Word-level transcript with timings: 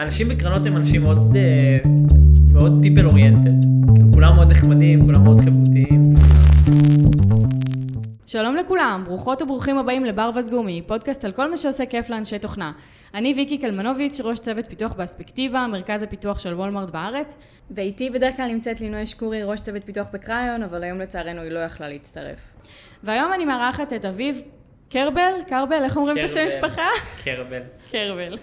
האנשים 0.00 0.28
בקרנות 0.28 0.66
הם 0.66 0.76
אנשים 0.76 1.02
מאוד, 1.02 1.36
אה, 1.36 1.78
מאוד 2.52 2.84
people 2.84 3.12
oriented. 3.12 3.66
כאילו, 3.94 4.12
כולם 4.12 4.36
מאוד 4.36 4.50
נחמדים, 4.50 5.04
כולם 5.04 5.24
מאוד 5.24 5.40
חברותיים. 5.40 6.02
שלום 8.26 8.56
לכולם, 8.56 9.02
ברוכות 9.06 9.42
וברוכים 9.42 9.78
הבאים 9.78 10.04
לבר 10.04 10.30
וסגומי, 10.36 10.82
פודקאסט 10.86 11.24
על 11.24 11.32
כל 11.32 11.50
מה 11.50 11.56
שעושה 11.56 11.86
כיף 11.86 12.10
לאנשי 12.10 12.38
תוכנה. 12.38 12.72
אני 13.14 13.32
ויקי 13.36 13.58
קלמנוביץ', 13.58 14.20
ראש 14.20 14.38
צוות 14.38 14.66
פיתוח 14.66 14.92
באספקטיבה, 14.92 15.66
מרכז 15.66 16.02
הפיתוח 16.02 16.38
של 16.38 16.54
וולמארט 16.54 16.90
בארץ. 16.90 17.38
ואיתי 17.70 18.10
בדרך 18.10 18.36
כלל 18.36 18.48
נמצאת 18.52 18.80
לינוי 18.80 19.06
שקורי, 19.06 19.42
ראש 19.42 19.60
צוות 19.60 19.84
פיתוח 19.84 20.06
בקריון, 20.12 20.62
אבל 20.62 20.84
היום 20.84 20.98
לצערנו 20.98 21.40
היא 21.40 21.50
לא 21.50 21.58
יכלה 21.58 21.88
להצטרף. 21.88 22.40
והיום 23.04 23.32
אני 23.32 23.44
מארחת 23.44 23.92
את 23.92 24.04
אביב 24.04 24.40
קרבל, 24.90 25.32
קרבל, 25.46 25.84
איך 25.84 25.96
אומרים 25.96 26.18
את 26.18 26.24
השם 26.24 26.46
משפחה? 26.46 26.88
קרבל. 27.24 27.62
קרבל. 27.90 28.38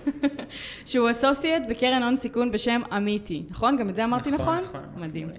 שהוא 0.85 1.11
אסוסייט 1.11 1.63
בקרן 1.69 2.03
הון 2.03 2.17
סיכון 2.17 2.51
בשם 2.51 2.81
אמיתי, 2.97 3.43
נכון? 3.49 3.77
גם 3.77 3.89
את 3.89 3.95
זה 3.95 4.03
אמרתי 4.03 4.31
נכון? 4.31 4.59
נכון, 4.59 4.81
נכון. 4.81 5.03
מדהים. 5.03 5.29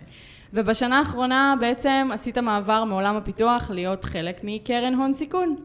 ובשנה 0.53 0.99
האחרונה 0.99 1.55
בעצם 1.61 2.09
עשית 2.13 2.39
מעבר 2.39 2.85
מעולם 2.85 3.17
הפיתוח 3.17 3.71
להיות 3.71 4.05
חלק 4.05 4.41
מקרן 4.43 4.95
הון 4.95 5.15
סיכון, 5.15 5.57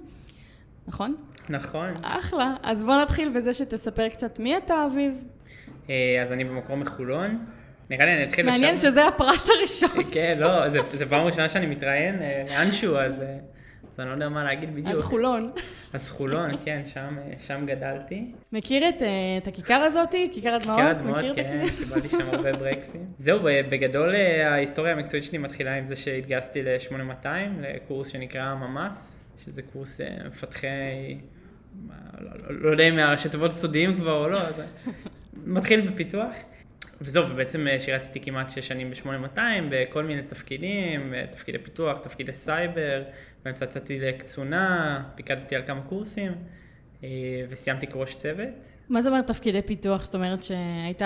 נכון? 0.88 1.16
נכון. 1.50 1.90
אחלה. 2.04 2.54
אז 2.64 2.84
בוא 2.84 2.96
נתחיל 3.02 3.30
בזה 3.30 3.54
שתספר 3.54 4.10
קצת 4.10 4.40
מי 4.40 4.58
אתה, 4.58 4.86
אביב. 4.86 5.14
אה, 5.90 6.20
אז 6.22 6.32
אני 6.32 6.44
במקור 6.44 6.78
מחולון. 6.78 7.46
נראה 7.90 8.06
לי 8.06 8.14
אני 8.14 8.23
אתחיל 8.23 8.46
לשם. 8.46 8.52
מעניין 8.54 8.78
שזה 8.78 9.08
הפרט 9.08 9.50
הראשון. 9.58 10.04
כן, 10.12 10.38
לא, 10.40 10.70
זה, 10.70 10.80
זה 10.92 11.06
פעם 11.06 11.26
ראשונה 11.26 11.50
שאני 11.50 11.66
מתראיין 11.66 12.22
אה, 12.22 12.44
לאנשהו, 12.50 12.98
אז, 12.98 13.22
אה, 13.22 13.38
אז 13.94 14.00
אני 14.00 14.10
לא 14.10 14.14
יודע 14.14 14.30
מה 14.30 14.44
להגיד 14.44 14.76
בדיוק. 14.76 14.98
אז 14.98 15.02
חולון. 15.02 15.52
אז 15.94 16.10
חולון, 16.10 16.52
כן, 16.66 16.82
שם, 16.86 17.16
אה, 17.18 17.34
שם 17.40 17.66
גדלתי. 17.66 18.32
מכיר 18.52 18.90
את, 18.90 19.02
אה, 19.02 19.08
את 19.38 19.48
הכיכר 19.48 19.74
הזאתי? 19.74 20.30
כיכר 20.34 20.54
הדמעות? 20.54 20.80
כיכר 20.80 20.90
הדמעות, 20.90 21.36
כן, 21.36 21.66
קיבלתי 21.78 22.10
שם 22.10 22.30
הרבה 22.32 22.54
ברקסים. 22.60 23.06
זהו, 23.18 23.40
בגדול 23.44 24.16
אה, 24.16 24.54
ההיסטוריה 24.54 24.94
המקצועית 24.94 25.23
שלי 25.23 25.38
מתחילה 25.38 25.76
עם 25.76 25.86
זה 25.86 25.95
שהתגייסתי 25.95 26.62
ל-8200, 26.64 27.28
לקורס 27.62 28.08
שנקרא 28.08 28.56
ממ"ס, 28.56 29.23
שזה 29.45 29.62
קורס 29.62 30.02
מפתחי, 30.28 31.17
לא, 32.20 32.32
לא, 32.44 32.62
לא 32.62 32.70
יודע 32.70 32.84
אם 32.84 32.95
מהראשי 32.95 33.30
תיבות 33.30 33.52
סודיים 33.52 33.95
כבר 33.95 34.23
או 34.23 34.30
לא, 34.30 34.42
אז 34.42 34.62
מתחיל 35.45 35.92
בפיתוח. 35.92 36.36
וזהו, 37.02 37.30
ובעצם 37.30 37.67
שירתתי 37.80 38.20
כמעט 38.20 38.50
שש 38.50 38.67
שנים 38.67 38.92
ב-8200, 38.92 39.39
בכל 39.70 40.04
מיני 40.04 40.22
תפקידים, 40.22 41.14
תפקידי 41.32 41.58
פיתוח, 41.58 41.98
תפקידי 41.98 42.34
סייבר, 42.34 43.04
באמצע 43.45 43.66
יצאתי 43.66 43.99
לקצונה, 43.99 45.03
פיקדתי 45.16 45.55
על 45.55 45.61
כמה 45.67 45.81
קורסים, 45.81 46.31
אה, 47.03 47.09
וסיימתי 47.49 47.88
כראש 47.88 48.16
צוות. 48.16 48.67
מה 48.89 49.02
זה 49.02 49.09
אומר 49.09 49.22
תפקידי 49.22 49.61
פיתוח? 49.61 50.05
זאת 50.05 50.16
אומרת 50.16 50.44
שהיית, 50.44 51.02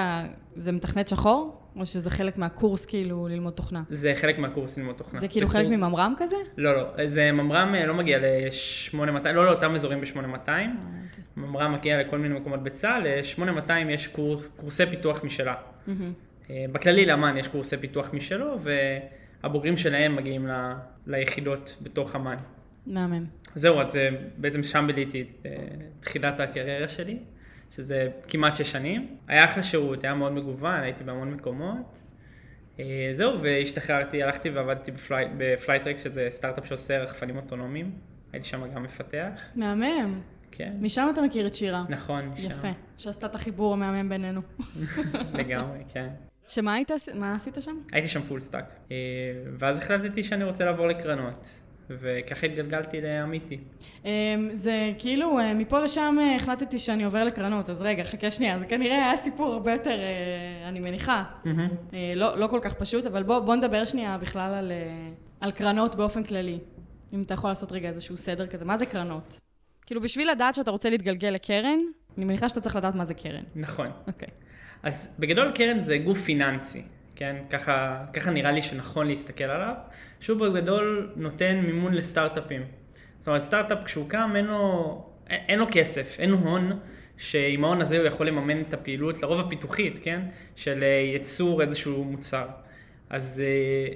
זה 0.56 0.72
מתכנת 0.72 1.08
שחור? 1.08 1.62
או 1.80 1.86
שזה 1.86 2.10
חלק 2.10 2.38
מהקורס 2.38 2.86
כאילו 2.86 3.28
ללמוד 3.28 3.54
תוכנה? 3.54 3.84
זה 3.90 4.14
חלק 4.16 4.38
מהקורס 4.38 4.78
ללמוד 4.78 4.96
תוכנה. 4.96 5.20
זה 5.20 5.28
כאילו 5.28 5.48
חלק 5.48 5.66
קורס- 5.66 5.78
ממר"ם 5.78 6.14
כזה? 6.18 6.36
לא, 6.58 6.74
לא, 6.78 7.08
זה 7.08 7.32
ממר"ם 7.32 7.76
אה, 7.76 7.86
לא 7.86 7.94
מגיע 7.94 8.18
ל-8200, 8.20 8.98
לא 9.34 9.46
לאותם 9.46 9.76
אזורים 9.76 10.02
ב-8200. 10.02 10.50
אה, 10.50 10.66
ממר"ם 11.38 11.74
מגיע 11.74 12.02
לכל 12.02 12.18
מיני 12.18 12.36
מקומות 12.40 12.64
בצה"ל, 12.64 13.04
ל-8200 13.08 13.72
יש 13.90 14.08
קורס, 14.08 14.48
קורסי 14.56 14.86
פיתוח 14.86 15.24
משלה. 15.24 15.56
אה, 16.50 16.66
בכללי 16.72 17.06
לאמ"ן 17.06 17.38
יש 17.38 17.48
קורסי 17.48 17.78
פיתוח 17.78 18.14
משלו, 18.14 18.56
והבוגרים 19.44 19.78
שלהם 19.78 20.16
מגיעים 20.16 20.48
ל- 20.48 20.74
ליחידות 21.08 21.76
בתוך 21.82 22.16
אמ"ן. 22.16 22.38
מהמם. 22.88 23.26
זהו, 23.56 23.80
אז 23.82 23.96
אה, 23.96 24.10
בעצם 24.38 24.64
שם 24.64 24.84
ביליתי 24.88 25.22
את 25.22 25.46
אה, 25.46 25.52
תחילת 26.00 26.40
הקריירה 26.40 26.88
שלי, 26.88 27.18
שזה 27.72 28.10
כמעט 28.28 28.56
שש 28.56 28.72
שנים. 28.72 29.18
היה 29.28 29.46
אחלה 29.46 29.64
שירות, 29.64 30.04
היה 30.04 30.14
מאוד 30.14 30.32
מגוון, 30.32 30.80
הייתי 30.80 31.04
בהמון 31.04 31.32
מקומות. 31.34 32.02
אה, 32.80 33.10
זהו, 33.12 33.42
והשתחררתי, 33.42 34.24
הלכתי 34.24 34.50
ועבדתי 34.50 34.92
בפליי, 34.92 35.26
ב 35.38 35.45
Flytrex, 35.45 35.98
שזה 35.98 36.28
סטארט-אפ 36.30 36.66
שעושה 36.68 36.98
רחפנים 36.98 37.38
אוטונומיים. 37.38 37.92
הייתי 38.34 38.48
שם 38.48 38.72
גם 38.76 38.84
מפתח, 38.84 39.42
מהמם. 39.56 40.22
כן. 40.52 40.74
משם 40.82 41.08
אתה 41.14 41.22
מכיר 41.22 41.48
את 41.48 41.54
שירה. 41.54 41.86
נכון, 41.90 42.26
משם. 42.26 42.52
יפה. 42.52 42.68
שעשתה 42.98 43.26
את 43.26 43.36
החיבור 43.36 43.74
המהמם 43.74 44.10
בינינו. 44.10 44.42
לגמרי, 45.40 45.80
כן. 45.94 46.08
שמה 46.48 46.74
היית, 46.74 46.92
מה 47.16 47.36
עשית 47.36 47.58
שם? 47.60 47.78
הייתי 47.92 48.08
שם 48.08 48.22
full 48.22 48.40
stack. 48.40 48.66
אה, 48.92 48.98
ואז 49.58 49.78
החלטתי 49.78 50.24
שאני 50.24 50.44
רוצה 50.44 50.66
לעבור 50.66 50.88
לקרנות. 50.88 51.48
וככה 51.90 52.46
התגלגלתי 52.48 53.02
ל 53.02 53.10
Amiti. 53.10 53.58
אמ, 54.06 54.10
זה 54.52 54.94
כאילו, 54.98 55.40
אה, 55.40 55.54
מפה 55.54 55.80
לשם 55.80 56.18
אה, 56.20 56.36
החלטתי 56.36 56.80
שאני 56.80 57.04
עובר 57.04 57.24
לקרנות, 57.24 57.70
אז 57.70 57.82
רגע, 57.82 58.04
חכה 58.04 58.32
שנייה, 58.32 58.60
זה 58.60 58.66
כנראה 58.66 58.96
היה 58.96 59.18
סיפור 59.18 59.54
הרבה 59.54 59.72
יותר, 59.72 60.00
אני 60.68 60.80
מניחה, 60.80 61.24
אה, 61.94 62.14
לא, 62.16 62.38
לא 62.38 62.48
כל 62.48 62.60
כך 62.62 62.74
פשוט, 62.74 63.06
אבל 63.06 63.24
בוא, 63.24 63.40
בוא 63.40 63.56
נדבר 63.56 63.86
שנייה 63.86 64.18
בכלל 64.18 64.54
על, 64.54 64.72
על 65.40 65.52
קרנות 65.52 65.96
באופן 65.96 66.24
כללי. 66.24 66.60
אם 67.14 67.22
אתה 67.22 67.34
יכול 67.34 67.50
לעשות 67.50 67.72
רגע 67.72 67.90
איזשהו 67.90 68.18
סדר 68.18 68.48
כזה, 68.48 68.66
מה 68.66 68.78
זה 68.78 68.86
קרנות? 68.86 69.40
כאילו, 69.86 70.02
בשביל 70.02 70.32
לדעת 70.32 70.56
שאתה 70.56 70.72
רוצה 70.72 70.90
להתגלגל 70.90 71.30
לקרן, 71.30 71.80
אני 72.18 72.26
מניחה 72.26 72.50
שאתה 72.50 72.62
צריך 72.62 72.76
לדעת 72.76 72.96
מה 72.96 73.06
זה 73.06 73.14
קרן. 73.14 73.44
נכון. 73.56 73.88
אוקיי. 74.08 74.30
אז 74.84 75.10
בגדול 75.20 75.52
קרן 75.56 75.80
זה 75.80 75.98
גוף 75.98 76.22
פיננסי, 76.22 76.82
כן? 77.16 77.36
ככה, 77.50 78.06
ככה 78.14 78.32
נראה 78.32 78.52
לי 78.52 78.62
שנכון 78.62 79.08
להסתכל 79.08 79.44
עליו, 79.44 79.74
שהוא 80.20 80.40
בגדול 80.40 81.12
נותן 81.16 81.62
מימון 81.66 81.94
לסטארט-אפים. 81.94 82.62
זאת 83.20 83.28
אומרת, 83.28 83.42
סטארט-אפ 83.42 83.84
כשהוא 83.84 84.10
קם 84.10 84.32
אין 84.36 84.46
לו, 84.46 85.06
אין 85.30 85.60
לו 85.60 85.66
כסף, 85.72 86.16
אין 86.20 86.32
הון, 86.32 86.80
שעם 87.18 87.64
ההון 87.64 87.82
הזה 87.82 87.98
הוא 87.98 88.06
יכול 88.06 88.28
לממן 88.28 88.62
את 88.62 88.74
הפעילות, 88.74 89.22
לרוב 89.22 89.40
הפיתוחית, 89.40 90.00
כן? 90.04 90.22
של 90.56 90.84
אה, 90.84 90.88
ייצור 91.14 91.62
איזשהו 91.62 92.04
מוצר. 92.04 92.46
אז 93.10 93.44
אה, 93.46 93.94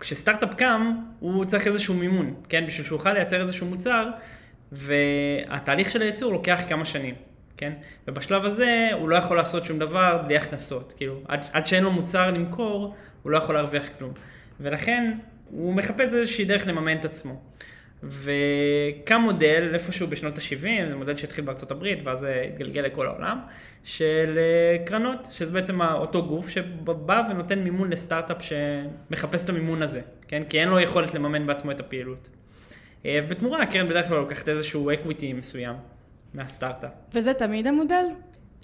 כשסטארט-אפ 0.00 0.54
קם, 0.54 0.96
הוא 1.20 1.44
צריך 1.44 1.66
איזשהו 1.66 1.94
מימון, 1.94 2.34
כן? 2.48 2.66
בשביל 2.66 2.86
שהוא 2.86 2.96
יוכל 2.96 3.12
לייצר 3.12 3.40
איזשהו 3.40 3.66
מוצר, 3.66 4.08
והתהליך 4.72 5.90
של 5.90 6.02
הייצור 6.02 6.32
לוקח 6.32 6.60
כמה 6.68 6.84
שנים, 6.84 7.14
כן? 7.58 7.72
ובשלב 8.08 8.44
הזה 8.44 8.88
הוא 8.92 9.08
לא 9.08 9.16
יכול 9.16 9.36
לעשות 9.36 9.64
שום 9.64 9.78
דבר 9.78 10.22
בלי 10.26 10.36
הכנסות, 10.36 10.92
כאילו, 10.96 11.20
עד, 11.28 11.40
עד 11.52 11.66
שאין 11.66 11.84
לו 11.84 11.90
מוצר 11.90 12.30
למכור, 12.30 12.94
הוא 13.22 13.32
לא 13.32 13.36
יכול 13.36 13.54
להרוויח 13.54 13.88
כלום. 13.98 14.12
ולכן 14.60 15.12
הוא 15.50 15.74
מחפש 15.74 16.14
איזושהי 16.14 16.44
דרך 16.44 16.66
לממן 16.66 16.96
את 16.96 17.04
עצמו. 17.04 17.40
וקם 18.02 19.20
מודל, 19.20 19.70
איפשהו 19.74 20.06
בשנות 20.06 20.38
ה-70, 20.38 20.88
זה 20.88 20.96
מודל 20.96 21.16
שהתחיל 21.16 21.44
בארצות 21.44 21.70
הברית, 21.70 21.98
ואז 22.04 22.26
התגלגל 22.52 22.80
לכל 22.80 23.06
העולם, 23.06 23.38
של 23.84 24.38
אה, 24.38 24.84
קרנות, 24.84 25.28
שזה 25.30 25.52
בעצם 25.52 25.82
אותו 25.82 26.26
גוף 26.26 26.48
שבא 26.48 27.22
ונותן 27.30 27.58
מימון 27.58 27.90
לסטארט-אפ 27.90 28.36
שמחפש 28.42 29.44
את 29.44 29.48
המימון 29.48 29.82
הזה, 29.82 30.00
כן? 30.28 30.42
כי 30.48 30.60
אין 30.60 30.68
לו 30.68 30.80
יכולת 30.80 31.14
לממן 31.14 31.46
בעצמו 31.46 31.70
את 31.70 31.80
הפעילות. 31.80 32.28
אה, 33.06 33.20
ובתמורה 33.24 33.62
הקרן 33.62 33.88
בדרך 33.88 34.08
כלל 34.08 34.16
לוקחת 34.16 34.48
איזשהו 34.48 34.92
equity 34.92 35.32
מסוים 35.32 35.76
מהסטארט-אפ. 36.38 36.90
וזה 37.14 37.34
תמיד 37.34 37.66
המודל? 37.66 38.04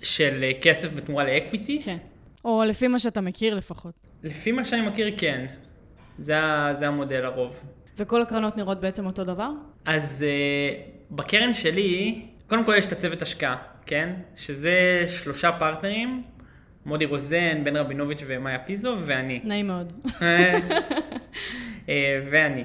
של 0.02 0.40
אה, 0.42 0.50
כסף 0.62 0.94
בתמורה 0.94 1.24
ל 1.24 1.32
equity? 1.32 1.82
כן. 1.84 1.96
או 2.44 2.62
לפי 2.66 2.88
מה 2.88 2.98
שאתה 2.98 3.20
מכיר 3.20 3.54
לפחות. 3.54 3.94
לפי 4.22 4.52
מה 4.52 4.64
שאני 4.64 4.82
מכיר, 4.88 5.14
כן. 5.18 5.46
זה, 6.18 6.40
זה 6.72 6.88
המודל 6.88 7.24
הרוב. 7.24 7.64
וכל 7.98 8.22
הקרנות 8.22 8.56
נראות 8.56 8.80
בעצם 8.80 9.06
אותו 9.06 9.24
דבר? 9.24 9.50
אז 9.84 10.24
אה, 10.24 11.10
בקרן 11.10 11.52
שלי, 11.54 12.22
קודם 12.46 12.64
כל 12.64 12.74
יש 12.78 12.86
את 12.86 12.92
הצוות 12.92 13.22
השקעה, 13.22 13.56
כן? 13.86 14.12
שזה 14.36 15.04
שלושה 15.08 15.52
פרטנרים, 15.52 16.22
מודי 16.86 17.04
רוזן, 17.04 17.64
בן 17.64 17.76
רבינוביץ' 17.76 18.22
ומאיה 18.26 18.58
פיזו, 18.58 18.96
ואני. 19.00 19.40
נעים 19.44 19.66
מאוד. 19.66 19.92
אה, 21.88 22.20
ואני. 22.30 22.64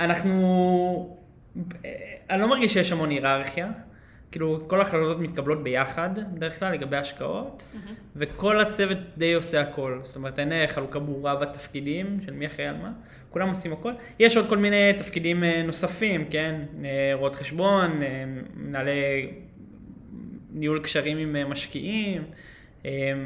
אנחנו... 0.00 1.16
אני 2.30 2.40
לא 2.40 2.48
מרגיש 2.48 2.72
שיש 2.72 2.92
המון 2.92 3.10
היררכיה. 3.10 3.70
כאילו, 4.32 4.60
כל 4.66 4.80
ההחלטות 4.80 5.20
מתקבלות 5.20 5.62
ביחד, 5.62 6.10
בדרך 6.34 6.58
כלל, 6.58 6.72
לגבי 6.72 6.96
השקעות, 6.96 7.64
וכל 8.16 8.60
הצוות 8.60 8.98
די 9.16 9.34
עושה 9.34 9.60
הכל. 9.60 10.00
זאת 10.02 10.16
אומרת, 10.16 10.38
אין 10.38 10.52
אה, 10.52 10.64
חלוקה 10.68 10.98
ברורה 10.98 11.36
בתפקידים 11.36 12.20
של 12.26 12.32
מי 12.32 12.46
אחראי 12.46 12.68
על 12.68 12.76
מה, 12.76 12.92
כולם 13.30 13.48
עושים 13.48 13.72
הכל. 13.72 13.92
יש 14.18 14.36
עוד 14.36 14.48
כל 14.48 14.58
מיני 14.58 14.92
תפקידים 14.96 15.44
אה, 15.44 15.62
נוספים, 15.62 16.24
כן? 16.30 16.60
אה, 16.84 17.10
רואות 17.14 17.36
חשבון, 17.36 18.00
מנהלי 18.56 19.30
ניהול 20.52 20.80
קשרים 20.80 21.18
עם 21.18 21.50
משקיעים, 21.50 22.22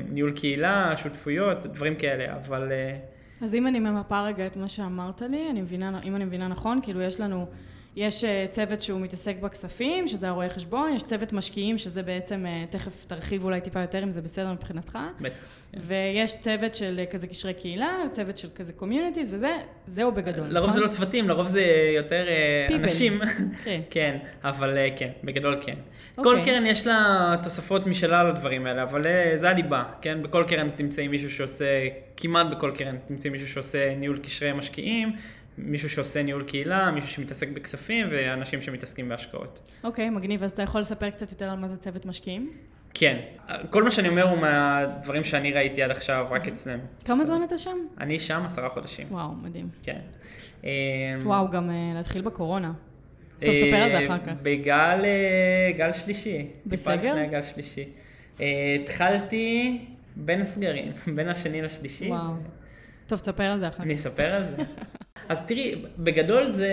ניהול 0.09 0.33
קהילה, 0.33 0.97
שותפויות, 0.97 1.67
דברים 1.67 1.95
כאלה, 1.95 2.35
אבל... 2.35 2.73
אז 3.43 3.55
אם 3.55 3.67
אני 3.67 3.81
ממפה 3.81 4.23
רגע 4.23 4.47
את 4.47 4.57
מה 4.57 4.69
שאמרת 4.69 5.23
לי, 5.23 5.51
אני 5.51 5.63
מבינה, 5.63 6.01
אם 6.05 6.17
אני 6.17 6.25
מבינה 6.25 6.49
נכון, 6.49 6.81
כאילו 6.83 7.03
יש 7.03 7.21
לנו 7.21 7.47
יש 7.97 8.25
אה, 8.25 8.47
צוות 8.51 8.83
שהוא 8.83 9.01
מתעסק 9.01 9.37
בכספים, 9.41 10.09
שזה 10.09 10.29
הרואה 10.29 10.49
חשבון, 10.49 10.93
יש 10.97 11.03
צוות 11.03 11.33
משקיעים, 11.33 11.79
שזה 11.79 12.03
בעצם, 12.03 12.47
אה, 12.47 12.65
תכף 12.71 13.05
תרחיב 13.07 13.45
אולי 13.45 13.61
טיפה 13.61 13.81
יותר 13.81 14.03
אם 14.03 14.11
זה 14.11 14.23
בסדר 14.23 14.53
מבחינתך. 14.53 14.99
בטח. 15.21 15.37
ויש 15.77 16.41
צוות 16.41 16.75
של 16.75 16.99
אה, 16.99 17.07
כזה 17.07 17.27
קשרי 17.27 17.55
קהילה, 17.55 17.97
צוות 18.13 18.39
של 18.39 18.49
כזה 18.55 18.73
communities, 18.73 19.29
וזה, 19.35 19.57
זהו 19.87 20.13
בגדול. 20.13 20.47
לרוב 20.49 20.71
זה 20.71 20.79
נכון? 20.79 20.89
לא 20.89 20.93
צוותים, 20.93 21.29
לרוב 21.29 21.47
זה 21.47 21.63
יותר 21.97 22.27
Peoples. 22.69 22.75
אנשים. 22.75 23.19
כן. 23.65 23.81
כן, 23.91 24.19
אבל 24.45 24.79
כן, 24.97 25.11
בגדול 25.25 25.59
כן. 25.61 25.75
כל 26.15 26.37
אוקיי. 26.37 26.45
קרן 26.45 26.67
יש 26.67 26.87
לה 26.87 27.35
תוספות 27.43 27.87
משלה 27.87 28.25
לדברים 28.25 28.67
האלה, 28.67 28.83
אבל 28.83 29.07
זה 29.35 29.51
הליבה, 29.51 29.85
כן? 30.01 30.23
בכל 30.23 30.45
קרן 30.49 30.71
תמצאי 30.77 31.09
מישהו 31.09 31.31
שעושה, 31.31 31.89
כמעט 32.17 32.47
בכל 32.51 32.73
קרן 32.75 32.97
תמצאי 33.09 33.31
מישהו 33.31 33.49
שעושה 33.49 33.95
ניהול 33.95 34.19
קשרי 34.19 34.53
משקיעים, 34.53 35.13
מישהו 35.59 35.91
שעושה 35.91 36.23
ניהול 36.23 36.45
קהילה, 36.45 36.91
מישהו 36.91 37.09
שמתעסק 37.09 37.49
בכספים 37.49 38.07
ואנשים 38.11 38.63
שמתעסקים 38.63 39.09
בהשקעות. 39.09 39.71
אוקיי, 39.85 40.11
מגניב. 40.11 40.43
אז 40.43 40.51
אתה 40.51 40.63
יכול 40.63 40.81
לספר 40.81 41.11
קצת 41.11 41.31
יותר 41.31 41.51
על 41.51 41.59
מה 41.59 41.69
זה 41.69 41.77
צוות 41.77 42.07
משקיעים? 42.07 42.53
כן, 42.95 43.21
כל 43.71 43.83
מה 43.83 43.91
שאני 43.91 44.09
אומר 44.09 44.29
הוא 44.31 44.39
מהדברים 44.39 45.25
שאני 45.25 45.53
ראיתי 45.53 45.83
עד 45.83 45.91
עכשיו 45.91 46.27
רק 46.31 46.49
אצלנו. 46.49 46.83
כמה 47.05 47.25
זמן 47.25 47.43
אתה 47.45 47.59
שם? 47.59 47.79
אני 48.01 48.19
שם 48.19 48.43
עשרה 48.47 48.69
חודשים, 48.69 49.07
וואו, 49.11 49.33
מדהים. 49.43 49.69
כן. 49.83 49.99
אה, 50.65 50.71
וואו, 51.23 51.51
גם 51.51 51.71
אה, 51.71 51.75
להתחיל 51.95 52.23
בקורונה. 52.23 52.73
טוב, 53.45 53.55
ספר 53.55 53.77
על 53.77 53.93
זה 53.93 54.07
אחר 54.07 54.19
כך. 54.19 54.33
בגל 54.43 55.05
אה, 55.05 55.73
גל 55.77 55.93
שלישי. 55.93 56.47
בסגר? 56.67 56.97
טיפה 56.97 57.09
לפני 57.09 57.21
הגל 57.21 57.43
שלישי. 57.43 57.85
אה, 58.41 58.77
התחלתי 58.83 59.79
בין 60.17 60.41
הסגרים, 60.41 60.93
בין 61.17 61.29
השני 61.29 61.63
לשלישי. 61.63 62.09
וואו. 62.09 62.33
טוב, 63.07 63.19
תספר 63.19 63.43
על 63.43 63.61
זה 63.61 63.69
אחר 63.69 63.77
כך. 63.77 63.81
אני 63.81 63.95
אספר 63.95 64.35
על 64.35 64.45
זה. 64.45 64.57
אז 65.29 65.47
תראי, 65.47 65.83
בגדול 65.99 66.51
זה, 66.51 66.69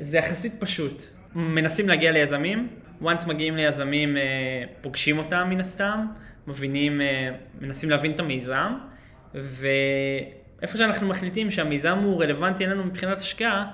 זה 0.00 0.18
יחסית 0.18 0.52
פשוט. 0.58 1.02
מנסים 1.34 1.88
להגיע 1.88 2.12
ליזמים, 2.12 2.68
once 3.02 3.28
מגיעים 3.28 3.56
ליזמים, 3.56 4.16
אה, 4.16 4.22
פוגשים 4.80 5.18
אותם 5.18 5.46
מן 5.50 5.60
הסתם, 5.60 6.06
מבינים, 6.46 7.00
אה, 7.00 7.30
מנסים 7.60 7.90
להבין 7.90 8.12
את 8.12 8.20
המיזם, 8.20 8.72
ואיפה 9.34 10.78
שאנחנו 10.78 11.08
מחליטים 11.08 11.50
שהמיזם 11.50 11.98
הוא 11.98 12.22
רלוונטי 12.22 12.66
לנו 12.66 12.84
מבחינת 12.84 13.18
השקעה, 13.18 13.70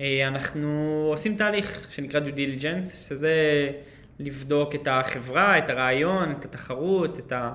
אה, 0.00 0.28
אנחנו 0.28 0.68
עושים 1.10 1.36
תהליך 1.36 1.86
שנקרא 1.90 2.20
due 2.20 2.36
diligence, 2.36 2.88
שזה 3.08 3.32
לבדוק 4.18 4.74
את 4.74 4.88
החברה, 4.90 5.58
את 5.58 5.70
הרעיון, 5.70 6.30
את 6.30 6.44
התחרות, 6.44 7.18
את, 7.18 7.32
ה, 7.32 7.52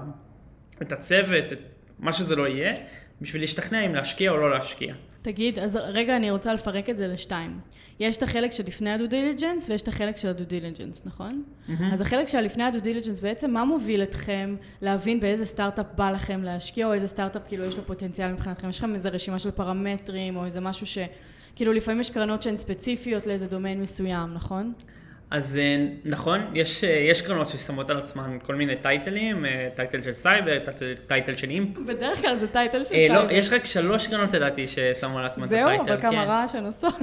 את 0.81 0.91
הצוות, 0.91 1.53
את 1.53 1.59
מה 1.99 2.13
שזה 2.13 2.35
לא 2.35 2.47
יהיה, 2.47 2.73
בשביל 3.21 3.41
להשתכנע 3.41 3.85
אם 3.85 3.95
להשקיע 3.95 4.31
או 4.31 4.37
לא 4.37 4.49
להשקיע. 4.49 4.93
תגיד, 5.21 5.59
אז 5.59 5.75
רגע, 5.75 6.17
אני 6.17 6.31
רוצה 6.31 6.53
לפרק 6.53 6.89
את 6.89 6.97
זה 6.97 7.07
לשתיים. 7.07 7.59
יש 7.99 8.17
את 8.17 8.23
החלק 8.23 8.51
שלפני 8.51 8.89
ה 8.89 8.94
due 8.94 9.07
diligence 9.07 9.69
ויש 9.69 9.81
את 9.81 9.87
החלק 9.87 10.17
של 10.17 10.27
ה 10.27 10.31
due 10.31 10.43
diligence, 10.43 11.05
נכון? 11.05 11.43
אז 11.93 12.01
החלק 12.01 12.27
של 12.27 12.41
לפני 12.41 12.63
ה 12.63 12.67
due 12.67 12.79
diligence, 12.79 13.19
בעצם 13.19 13.51
מה 13.51 13.65
מוביל 13.65 14.03
אתכם 14.03 14.55
להבין 14.81 15.19
באיזה 15.19 15.45
סטארט-אפ 15.45 15.85
בא 15.95 16.11
לכם 16.11 16.43
להשקיע, 16.43 16.87
או 16.87 16.93
איזה 16.93 17.07
סטארט-אפ 17.07 17.41
כאילו 17.47 17.63
יש 17.63 17.77
לו 17.77 17.85
פוטנציאל 17.85 18.33
מבחינתכם? 18.33 18.69
יש 18.69 18.77
לכם 18.77 18.93
איזה 18.93 19.09
רשימה 19.09 19.39
של 19.39 19.51
פרמטרים, 19.51 20.35
או 20.35 20.45
איזה 20.45 20.59
משהו 20.59 20.85
ש... 20.85 20.97
כאילו 21.55 21.73
לפעמים 21.73 22.01
יש 22.01 22.09
קרנות 22.09 22.43
שהן 22.43 22.57
ספציפיות 22.57 23.27
לאיזה 23.27 23.47
דומיין 23.47 23.81
מסוים, 23.81 24.33
נכון? 24.33 24.73
אז 25.31 25.57
אה, 25.57 25.85
נכון, 26.05 26.41
יש, 26.53 26.83
אה, 26.83 26.89
יש 26.89 27.21
קרנות 27.21 27.49
ששמות 27.49 27.89
על 27.89 27.97
עצמן 27.97 28.37
כל 28.43 28.55
מיני 28.55 28.75
טייטלים, 28.75 29.45
אה, 29.45 29.69
טייטל 29.75 30.01
של 30.01 30.13
סייבר, 30.13 30.59
טייטל, 30.59 30.93
טייטל 31.07 31.35
של 31.35 31.49
impact. 31.49 31.77
בדרך 31.77 32.21
כלל 32.21 32.35
זה 32.35 32.47
טייטל 32.47 32.83
של 32.83 32.95
אה, 32.95 33.07
לא, 33.09 33.13
סייבר. 33.13 33.31
יש 33.31 33.53
רק 33.53 33.65
שלוש 33.65 34.07
קרנות 34.07 34.33
לדעתי 34.33 34.67
ששמו 34.67 35.19
על 35.19 35.25
עצמן 35.25 35.43
את 35.43 35.49
זהו, 35.49 35.69
הטייטל. 35.69 35.93
אבל 35.93 36.01
כמה 36.01 36.11
כן. 36.11 36.29
רעש 36.29 36.55
הן 36.55 36.65
עושות. 36.65 36.93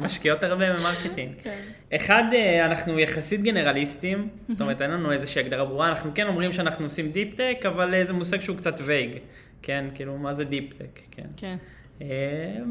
משקיעות 0.00 0.44
הרבה 0.44 0.72
ב 0.72 0.77
marketing. 0.77 1.32
כן. 1.42 1.58
אחד, 1.96 2.24
אנחנו 2.64 2.98
יחסית 2.98 3.42
גנרליסטים, 3.42 4.28
זאת 4.48 4.60
אומרת 4.60 4.82
אין 4.82 4.90
לנו 4.90 5.12
איזושהי 5.12 5.42
הגדרה 5.42 5.64
ברורה, 5.64 5.88
אנחנו 5.88 6.10
כן 6.14 6.26
אומרים 6.26 6.52
שאנחנו 6.52 6.84
עושים 6.84 7.10
deep 7.10 7.34
tech, 7.36 7.66
אבל 7.66 8.04
זה 8.04 8.12
מושג 8.12 8.40
שהוא 8.40 8.56
קצת 8.56 8.74
vague, 8.84 9.10
כן, 9.62 9.84
כאילו 9.94 10.18
מה 10.18 10.34
זה 10.34 10.44
deep 10.44 10.72
tech, 10.78 11.00
כן. 11.10 11.26
כן. 11.36 11.56
אה, 12.02 12.06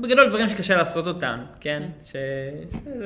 בגדול 0.02 0.30
דברים 0.30 0.50
שקשה 0.50 0.78
לעשות 0.78 1.08
אותם, 1.08 1.40
כן, 1.60 1.84
כן. 2.12 2.18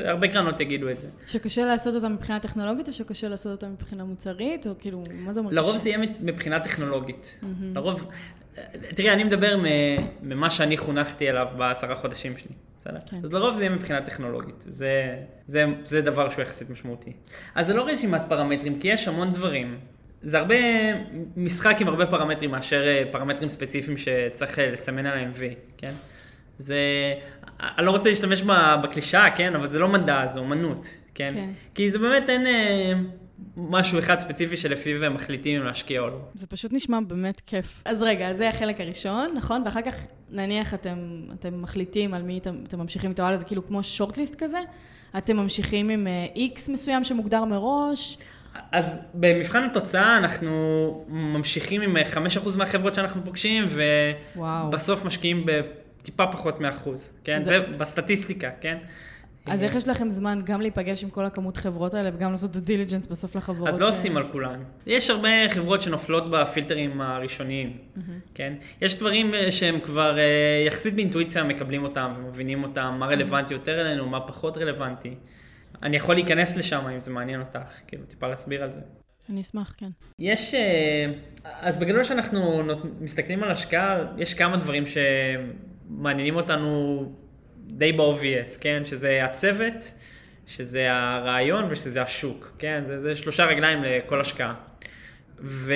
שהרבה 0.03 0.27
קרנות 0.27 0.59
יגידו 0.59 0.89
את 0.89 0.97
זה. 0.97 1.07
שקשה 1.27 1.65
לעשות 1.65 1.95
אותם 1.95 2.13
מבחינה 2.13 2.39
טכנולוגית, 2.39 2.88
או 2.88 2.94
שקשה 2.94 3.27
לעשות 3.27 3.51
אותם 3.51 3.71
מבחינה 3.71 4.03
מוצרית, 4.03 4.68
או 4.68 4.71
כאילו, 4.79 5.03
מה 5.13 5.33
זה 5.33 5.39
אומר? 5.39 5.51
לרוב? 5.51 5.77
זה 5.77 5.89
יהיה 5.89 6.00
מבחינה 6.21 6.59
טכנולוגית. 6.59 7.39
לרוב, 7.75 8.12
תראי, 8.95 9.09
אני 9.09 9.23
מדבר 9.23 9.59
ממה 10.21 10.50
שאני 10.50 10.77
חונכתי 10.77 11.29
אליו 11.29 11.47
בעשרה 11.57 11.95
חודשים 11.95 12.38
שלי, 12.38 12.51
בסדר? 12.77 13.00
כן. 13.09 13.17
אז 13.24 13.33
לרוב 13.33 13.56
זה 13.56 13.63
יהיה 13.63 13.75
מבחינה 13.75 14.01
טכנולוגית. 14.01 14.65
זה, 14.69 15.17
זה, 15.45 15.65
זה 15.83 16.01
דבר 16.01 16.29
שהוא 16.29 16.41
יחסית 16.41 16.69
משמעותי. 16.69 17.13
אז 17.56 17.67
זה 17.67 17.74
לא 17.74 17.88
רשימת 17.88 18.21
פרמטרים, 18.29 18.79
כי 18.79 18.88
יש 18.88 19.07
המון 19.07 19.31
דברים. 19.31 19.79
זה 20.23 20.38
הרבה 20.38 20.56
משחק 21.38 21.75
עם 21.79 21.88
הרבה 21.88 22.06
פרמטרים 22.06 22.51
מאשר 22.51 22.88
אה, 22.88 23.03
פרמטרים 23.12 23.50
ספציפיים 23.50 23.97
שצריך 23.97 24.59
אה, 24.59 24.71
לסמן 24.71 25.06
עליהם 25.06 25.31
וי, 25.35 25.56
כן? 25.77 25.94
זה, 26.57 26.75
אני 27.59 27.85
לא 27.85 27.91
רוצה 27.91 28.09
להשתמש 28.09 28.41
בקלישאה, 28.83 29.31
כן? 29.35 29.56
אבל 29.56 29.69
זה 29.69 29.79
לא 29.79 29.88
מדע, 29.88 30.27
זה 30.33 30.39
אומנות, 30.39 30.88
כן? 31.13 31.29
כן. 31.33 31.50
כי 31.75 31.89
זה 31.89 32.00
באמת 32.00 32.29
אין 32.29 32.47
אה, 32.47 32.94
משהו 33.57 34.00
אחד 34.00 34.19
ספציפי 34.19 34.57
שלפיו 34.57 35.06
הם 35.06 35.13
מחליטים 35.13 35.62
אם 35.62 35.68
להשקיע 35.68 36.01
או 36.01 36.07
לא. 36.07 36.19
זה 36.35 36.47
פשוט 36.47 36.74
נשמע 36.74 37.00
באמת 37.00 37.41
כיף. 37.47 37.81
אז 37.85 38.01
רגע, 38.01 38.33
זה 38.33 38.50
החלק 38.50 38.81
הראשון, 38.81 39.33
נכון? 39.35 39.62
ואחר 39.65 39.81
כך, 39.81 39.95
נניח 40.29 40.74
אתם, 40.74 40.97
אתם 41.33 41.59
מחליטים 41.59 42.13
על 42.13 42.24
מי 42.24 42.38
אתם, 42.38 42.56
אתם 42.67 42.79
ממשיכים 42.79 43.09
איתו 43.09 43.24
הלאה, 43.24 43.38
זה 43.38 43.45
כאילו 43.45 43.67
כמו 43.67 43.83
שורטליסט 43.83 44.35
כזה? 44.35 44.59
אתם 45.17 45.38
ממשיכים 45.38 45.89
עם 45.89 46.07
איקס 46.35 46.69
מסוים 46.69 47.03
שמוגדר 47.03 47.45
מראש? 47.45 48.17
אז 48.71 49.00
במבחן 49.13 49.63
התוצאה 49.63 50.18
אנחנו 50.18 50.51
ממשיכים 51.09 51.81
עם 51.81 51.98
5% 51.98 52.57
מהחברות 52.57 52.95
שאנחנו 52.95 53.21
פוגשים. 53.25 53.65
ובסוף 54.36 55.06
משקיעים 55.06 55.45
בטיפה 55.45 56.27
פחות 56.27 56.59
מאחוז, 56.62 57.09
כן? 57.24 57.39
זה- 57.42 57.50
זה 57.50 57.77
בסטטיסטיקה, 57.77 58.50
כן? 58.62 58.77
אז 59.45 59.63
איך 59.63 59.75
יש 59.75 59.88
לכם 59.88 60.09
זמן 60.12 60.42
גם 60.45 60.62
להיפגש 60.62 61.03
עם 61.03 61.09
כל 61.09 61.25
הכמות 61.25 61.57
חברות 61.57 61.94
האלה 61.94 62.09
וגם 62.13 62.31
לעשות 62.31 62.51
דו 62.51 62.59
דיליג'נס 62.59 63.07
בסוף 63.07 63.36
לחברות? 63.36 63.68
אז 63.68 63.80
לא 63.80 63.86
ש- 63.86 63.89
עושים 63.89 64.18
על 64.18 64.24
כולן. 64.31 64.59
יש 64.88 65.09
הרבה 65.09 65.30
חברות 65.50 65.81
שנופלות 65.81 66.24
בפילטרים 66.31 67.01
הראשוניים, 67.01 67.77
כן? 68.36 68.53
יש 68.81 68.95
דברים 69.00 69.33
אה, 69.33 69.51
שהם 69.51 69.80
כבר 69.80 70.18
אה, 70.19 70.24
יחסית 70.68 70.95
באינטואיציה 70.95 71.44
מקבלים 71.44 71.83
אותם 71.83 72.13
ומבינים 72.18 72.63
אותם, 72.63 72.95
מה 73.00 73.06
רלוונטי 73.06 73.53
יותר 73.53 73.81
אלינו, 73.81 74.06
מה 74.09 74.19
פחות 74.19 74.57
רלוונטי. 74.57 75.15
אני 75.83 75.97
יכול 75.97 76.15
להיכנס 76.15 76.57
לשם 76.57 76.88
אם 76.88 77.00
זה 77.00 77.12
מעניין 77.12 77.39
אותך, 77.39 77.59
כאילו, 77.88 78.03
טיפה 78.06 78.27
להסביר 78.27 78.63
על 78.63 78.71
זה. 78.71 78.81
אני 79.29 79.41
אשמח, 79.41 79.73
כן. 79.77 79.89
יש, 80.19 80.53
אה, 80.53 81.12
אז 81.45 81.79
בגדול 81.79 82.03
שאנחנו 82.03 82.62
מסתכלים 83.00 83.44
על 83.44 83.51
השקעה, 83.51 83.97
יש 84.18 84.33
כמה 84.33 84.57
דברים 84.57 84.83
שמעניינים 84.85 86.35
אותנו 86.35 87.06
די 87.68 87.91
ב-obvious, 87.91 88.62
כן? 88.62 88.85
שזה 88.85 89.23
הצוות, 89.23 89.94
שזה 90.47 90.88
הרעיון 90.89 91.65
ושזה 91.69 92.01
השוק, 92.01 92.56
כן? 92.59 92.83
זה, 92.88 93.01
זה 93.01 93.15
שלושה 93.15 93.45
רגליים 93.45 93.83
לכל 93.83 94.21
השקעה. 94.21 94.53
ו... 95.39 95.74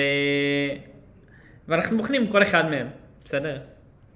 ואנחנו 1.68 1.96
בוחנים 1.96 2.26
כל 2.26 2.42
אחד 2.42 2.70
מהם, 2.70 2.88
בסדר? 3.24 3.58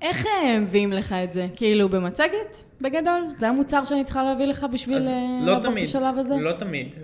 איך 0.02 0.26
אה, 0.26 0.60
מביאים 0.60 0.92
לך 0.92 1.12
את 1.12 1.32
זה? 1.32 1.46
כאילו 1.56 1.88
במצגת, 1.88 2.64
בגדול? 2.80 3.22
זה 3.38 3.48
המוצר 3.48 3.84
שאני 3.84 4.04
צריכה 4.04 4.22
להביא 4.22 4.46
לך 4.46 4.66
בשביל 4.72 4.96
אה, 4.96 5.40
לא 5.42 5.52
לעבור 5.52 5.78
את 5.78 5.82
השלב 5.82 6.18
הזה? 6.18 6.34
לא 6.34 6.52
תמיד. 6.52 6.94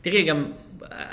תראי, 0.00 0.24
גם, 0.24 0.52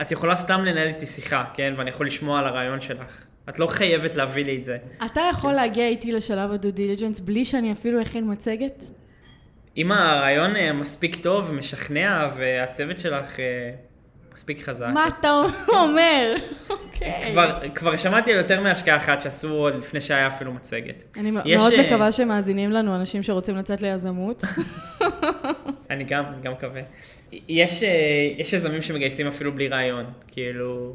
את 0.02 0.12
יכולה 0.12 0.36
סתם 0.36 0.66
לנהל 0.66 0.88
איתי 0.88 1.06
שיחה, 1.06 1.44
כן? 1.54 1.74
ואני 1.78 1.90
יכול 1.90 2.06
לשמוע 2.06 2.40
על 2.40 2.46
הרעיון 2.46 2.82
שלך. 2.82 3.26
את 3.50 3.60
לא 3.60 3.68
חייבת 3.68 4.16
להביא 4.16 4.46
לי 4.46 4.58
את 4.58 4.64
זה. 4.64 4.78
אתה 5.06 5.22
יכול 5.32 5.54
להגיע 5.54 5.88
איתי 5.88 6.12
לשלב 6.12 6.52
הדו 6.52 6.72
דיליג'נס 6.72 7.20
בלי 7.20 7.46
שאני 7.46 7.72
אפילו 7.72 8.02
אכין 8.02 8.32
מצגת? 8.32 8.84
אם 9.78 9.92
הרעיון 9.92 10.56
אה, 10.56 10.74
מספיק 10.74 11.16
טוב 11.16 11.50
ומשכנע 11.50 12.30
והצוות 12.36 12.98
שלך 12.98 13.36
מספיק 14.36 14.62
חזק, 14.62 14.88
מה 14.94 15.08
אתה 15.08 15.42
אומר? 15.68 16.36
אוקיי. 16.70 17.36
כבר, 17.76 17.98
שמעתי 17.98 18.32
על 18.32 18.38
יותר 18.38 18.62
מהשקעה 18.62 18.98
אחת 18.98 19.22
שעשו 19.22 19.54
עוד 19.54 19.76
לפני 19.76 20.02
שהיה 20.02 20.28
אפילו 20.28 20.54
מצגת. 20.54 21.04
אני 21.18 21.32
מאוד 21.32 21.74
אה, 21.74 21.86
מקווה 21.86 22.12
שמאזינים 22.12 22.72
לנו 22.72 22.96
אנשים 22.96 23.24
שרוצים 23.24 23.56
לצאת 23.56 23.82
ליזמות. 23.82 24.44
אני 25.90 26.04
גם, 26.04 26.26
אני 26.26 26.42
גם 26.44 26.52
מקווה. 26.52 26.82
אה, 27.34 27.38
יש 28.38 28.54
יזמים 28.54 28.82
שמגייסים 28.82 29.28
אפילו 29.28 29.52
בלי 29.52 29.68
רעיון, 29.68 30.06
כאילו, 30.28 30.94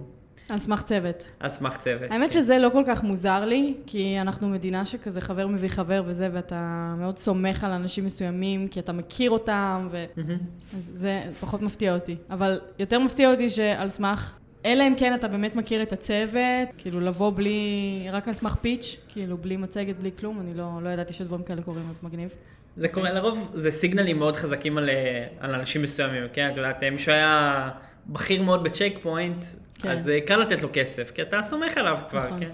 על 0.50 0.58
סמך 0.58 0.82
צוות. 0.82 1.28
על 1.40 1.50
סמך 1.50 1.76
צוות. 1.76 2.10
האמת 2.10 2.30
שזה 2.30 2.58
לא 2.58 2.70
כל 2.70 2.82
כך 2.86 3.02
מוזר 3.02 3.44
לי, 3.44 3.74
כי 3.86 4.20
אנחנו 4.20 4.48
מדינה 4.48 4.86
שכזה 4.86 5.20
חבר 5.20 5.46
מביא 5.46 5.68
חבר 5.68 6.02
וזה, 6.06 6.28
ואתה 6.32 6.94
מאוד 6.98 7.18
סומך 7.18 7.64
על 7.64 7.70
אנשים 7.70 8.04
מסוימים, 8.04 8.68
כי 8.68 8.80
אתה 8.80 8.92
מכיר 8.92 9.30
אותם, 9.30 9.88
ו... 9.90 10.04
מהמם. 10.16 10.38
אז 10.78 10.92
זה 10.94 11.22
פחות 11.40 11.62
מפתיע 11.62 11.94
אותי. 11.94 12.16
אבל 12.30 12.60
יותר 12.78 12.98
מפתיע 12.98 13.30
אותי 13.30 13.50
שעל 13.50 13.88
סמך 13.88 14.32
אלא 14.64 14.88
אם 14.88 14.94
כן 14.96 15.14
אתה 15.14 15.28
באמת 15.28 15.56
מכיר 15.56 15.82
את 15.82 15.92
הצוות, 15.92 16.68
כאילו 16.78 17.00
לבוא 17.00 17.32
בלי, 17.34 18.08
רק 18.12 18.28
על 18.28 18.34
סמך 18.34 18.54
פיץ', 18.54 18.96
כאילו 19.08 19.36
בלי 19.36 19.56
מצגת, 19.56 19.96
בלי 19.96 20.10
כלום, 20.18 20.40
אני 20.40 20.54
לא, 20.54 20.70
לא 20.82 20.88
ידעתי 20.88 21.12
שדברים 21.12 21.42
כאלה 21.42 21.62
קורים, 21.62 21.84
אז 21.90 22.04
מגניב. 22.04 22.30
זה 22.76 22.88
קורה, 22.88 23.12
לרוב 23.12 23.50
זה 23.54 23.70
סיגנלים 23.70 24.18
מאוד 24.18 24.36
חזקים 24.36 24.78
על, 24.78 24.88
אה, 24.88 25.26
על 25.40 25.54
אנשים 25.54 25.82
מסוימים, 25.82 26.24
כן? 26.32 26.50
את 26.52 26.56
יודעת, 26.56 26.84
מישהו 26.84 27.12
היה 27.12 27.68
בכיר 28.06 28.42
מאוד 28.42 28.64
בצ'ק 28.64 28.92
פוינט, 29.02 29.44
כן. 29.82 29.88
אז 29.88 30.08
אה, 30.08 30.20
קל 30.20 30.36
לתת 30.36 30.62
לו 30.62 30.68
כסף, 30.72 31.10
כי 31.10 31.22
אתה 31.22 31.42
סומך 31.42 31.78
עליו 31.78 31.98
כבר, 32.10 32.26
נכון. 32.26 32.40
כן? 32.40 32.50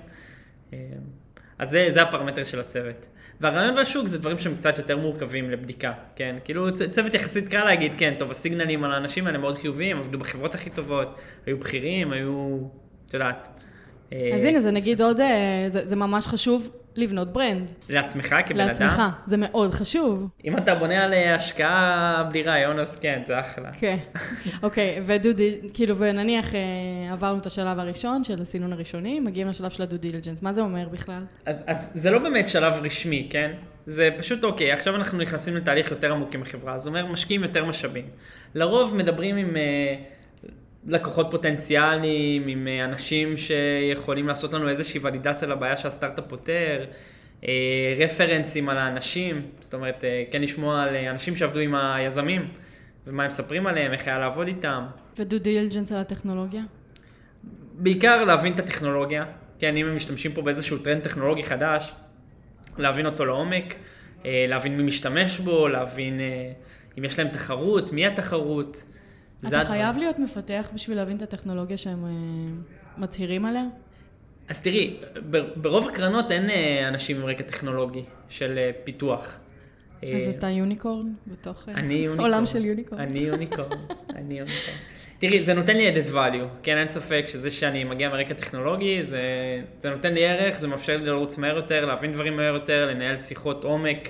אה, 0.73 0.79
אז 1.59 1.71
זה, 1.71 1.87
זה 1.91 2.03
הפרמטר 2.03 2.45
של 2.45 2.61
הצוות. 2.61 3.07
והרעיון 3.41 3.77
והשוק 3.77 4.07
זה 4.07 4.19
דברים 4.19 4.39
שהם 4.39 4.55
קצת 4.57 4.79
יותר 4.79 4.97
מורכבים 4.97 5.51
לבדיקה, 5.51 5.93
כן? 6.17 6.37
כאילו 6.45 6.67
צוות 6.91 7.15
יחסית 7.15 7.49
קל 7.49 7.65
להגיד, 7.65 7.95
כן, 7.99 8.15
טוב, 8.19 8.31
הסיגנלים 8.31 8.85
על 8.85 8.93
האנשים 8.93 9.27
האלה 9.27 9.39
מאוד 9.39 9.59
חיוביים, 9.59 9.99
עבדו 9.99 10.19
בחברות 10.19 10.55
הכי 10.55 10.71
טובות, 10.71 11.19
היו 11.47 11.59
בכירים, 11.59 12.13
היו, 12.13 12.59
את 13.09 13.15
יודעת. 13.15 13.47
אז 14.11 14.45
הנה, 14.45 14.61
זה 14.61 14.71
נגיד 14.71 15.03
עוד, 15.03 15.17
זה, 15.69 15.87
זה 15.87 15.97
ממש 15.97 16.27
חשוב 16.27 16.71
לבנות 16.99 17.33
brand. 17.33 17.73
לעצמך 17.89 18.35
כבן 18.47 18.61
אדם? 18.61 18.69
לעצמך, 18.69 19.03
זה 19.27 19.37
מאוד 19.37 19.71
חשוב. 19.71 20.29
אם 20.45 20.59
אתה 20.59 20.75
בונה 20.75 21.05
על 21.05 21.15
אה, 21.15 21.35
השקעה 21.35 22.29
בלי 22.31 22.43
רעיון, 22.43 22.79
אז 22.79 22.99
כן, 22.99 23.23
זה 23.25 23.41
אחלה. 23.41 23.73
כן, 23.73 23.97
אוקיי, 24.63 25.03
ודודי, 25.07 25.59
כאילו, 25.75 25.99
ונניח 25.99 26.55
אה, 26.55 27.13
עברנו 27.13 27.39
את 27.39 27.47
השלב 27.47 27.79
הראשון 27.79 28.25
של 28.25 28.41
הסינון 28.41 28.73
הראשוני, 28.73 29.21
מגיעים 29.21 29.49
לשלב 29.49 29.71
של 29.71 29.83
ה 29.83 29.86
due 29.86 29.97
diligence, 29.97 30.43
מה 30.43 30.53
זה 30.53 30.61
אומר 30.61 30.89
בכלל? 30.89 31.23
אז, 31.47 31.57
אז 31.67 31.91
זה 31.95 32.11
לא 32.11 32.19
באמת 32.19 32.49
שלב 32.49 32.73
רשמי, 32.83 33.27
כן? 33.31 33.53
זה 33.87 34.11
פשוט 34.19 34.45
אוקיי, 34.45 34.73
עכשיו 34.73 34.97
אנחנו 34.97 35.19
נכנסים 35.19 35.57
לתהליך 35.57 35.91
יותר 35.91 36.13
עמוק 36.13 36.35
עם 36.35 36.43
החברה, 36.43 36.79
זאת 36.79 36.87
אומרת, 36.87 37.05
משקיעים 37.11 37.43
יותר 37.43 37.65
משאבים. 37.65 38.05
לרוב 38.55 38.97
מדברים 38.97 39.37
עם... 39.37 39.57
Uh, 39.57 40.16
לקוחות 40.87 41.27
פוטנציאליים, 41.31 42.49
עם 42.49 42.69
אה, 42.69 42.85
אנשים 42.85 43.37
שיכולים 43.37 44.29
לעשות 44.29 44.53
לנו 44.53 44.69
איזושהי 44.69 45.01
ולידציה 45.03 45.49
לבעיה 45.49 45.77
שהסטארט-אפ 45.77 46.25
פותר, 46.29 46.85
אה, 47.45 47.95
רפרנסים 47.99 48.69
על 48.69 48.79
האנשים, 48.79 49.43
זאת 49.61 49.75
אומרת, 49.75 50.05
אה, 50.05 50.25
כן 50.31 50.43
לשמוע 50.43 50.83
על 50.83 50.97
אנשים 50.97 51.37
שעבדו 51.37 51.61
עם 51.61 51.75
היזמים, 51.75 52.49
ומה 53.07 53.23
הם 53.23 53.29
מספרים 53.29 53.67
עליהם, 53.67 53.93
איך 53.93 54.07
היה 54.07 54.19
לעבוד 54.19 54.47
איתם. 54.47 54.85
ודו 55.19 55.39
דיליג'נס 55.39 55.93
על 55.93 55.99
הטכנולוגיה? 55.99 56.63
בעיקר 57.73 58.25
להבין 58.25 58.53
את 58.55 58.59
הטכנולוגיה, 58.59 59.25
כן, 59.59 59.77
אם 59.77 59.87
הם 59.87 59.97
משתמשים 59.97 60.33
פה 60.33 60.43
באיזשהו 60.43 60.79
טרנד 60.79 61.03
טכנולוגי 61.03 61.43
חדש, 61.43 61.93
להבין 62.79 63.07
אותו 63.07 63.25
לעומק, 63.25 63.75
להבין 64.25 64.77
מי 64.77 64.83
משתמש 64.83 65.39
בו, 65.39 65.69
להבין 65.69 66.21
אם 66.99 67.05
יש 67.05 67.19
להם 67.19 67.29
תחרות, 67.29 67.93
מי 67.93 68.07
התחרות. 68.07 68.85
אתה 69.49 69.65
חייב 69.65 69.97
להיות 69.97 70.19
מפתח 70.19 70.71
בשביל 70.75 70.97
להבין 70.97 71.17
את 71.17 71.23
הטכנולוגיה 71.23 71.77
שהם 71.77 72.05
אה, 72.05 72.11
מצהירים 72.99 73.45
עליה? 73.45 73.65
אז 74.49 74.63
תראי, 74.63 74.97
ברוב 75.57 75.89
הקרנות 75.89 76.31
אין 76.31 76.51
אה, 76.51 76.89
אנשים 76.89 77.17
עם 77.17 77.27
רקע 77.27 77.43
טכנולוגי 77.43 78.05
של 78.29 78.59
אה, 78.59 78.71
פיתוח. 78.85 79.39
אז 80.03 80.29
אתה 80.39 80.49
יוניקורן 80.49 81.13
בתוך 81.27 81.69
יוניקורן. 81.69 82.21
עולם 82.21 82.47
של 82.47 82.65
יוניקורן. 82.65 83.01
אני 83.01 83.19
יוניקורן, 83.19 83.79
אני 84.15 84.39
יוניקורן. 84.39 84.77
תראי, 85.19 85.43
זה 85.43 85.55
נותן 85.55 85.77
לי 85.77 85.93
added 85.93 86.15
value, 86.15 86.47
כן, 86.63 86.77
אין 86.77 86.89
ספק 86.89 87.25
שזה 87.27 87.51
שאני 87.51 87.85
מגיע 87.85 88.09
מרקע 88.09 88.35
טכנולוגי, 88.35 89.03
זה, 89.03 89.21
זה 89.79 89.91
נותן 89.91 90.15
לי 90.15 90.27
ערך, 90.27 90.59
זה 90.59 90.67
מאפשר 90.69 90.97
לי 90.97 91.07
לרוץ 91.07 91.39
מהר 91.39 91.57
יותר, 91.57 91.85
להבין 91.85 92.13
דברים 92.13 92.37
מהר 92.37 92.55
יותר, 92.55 92.87
לנהל 92.87 93.17
שיחות 93.17 93.65
עומק, 93.65 94.09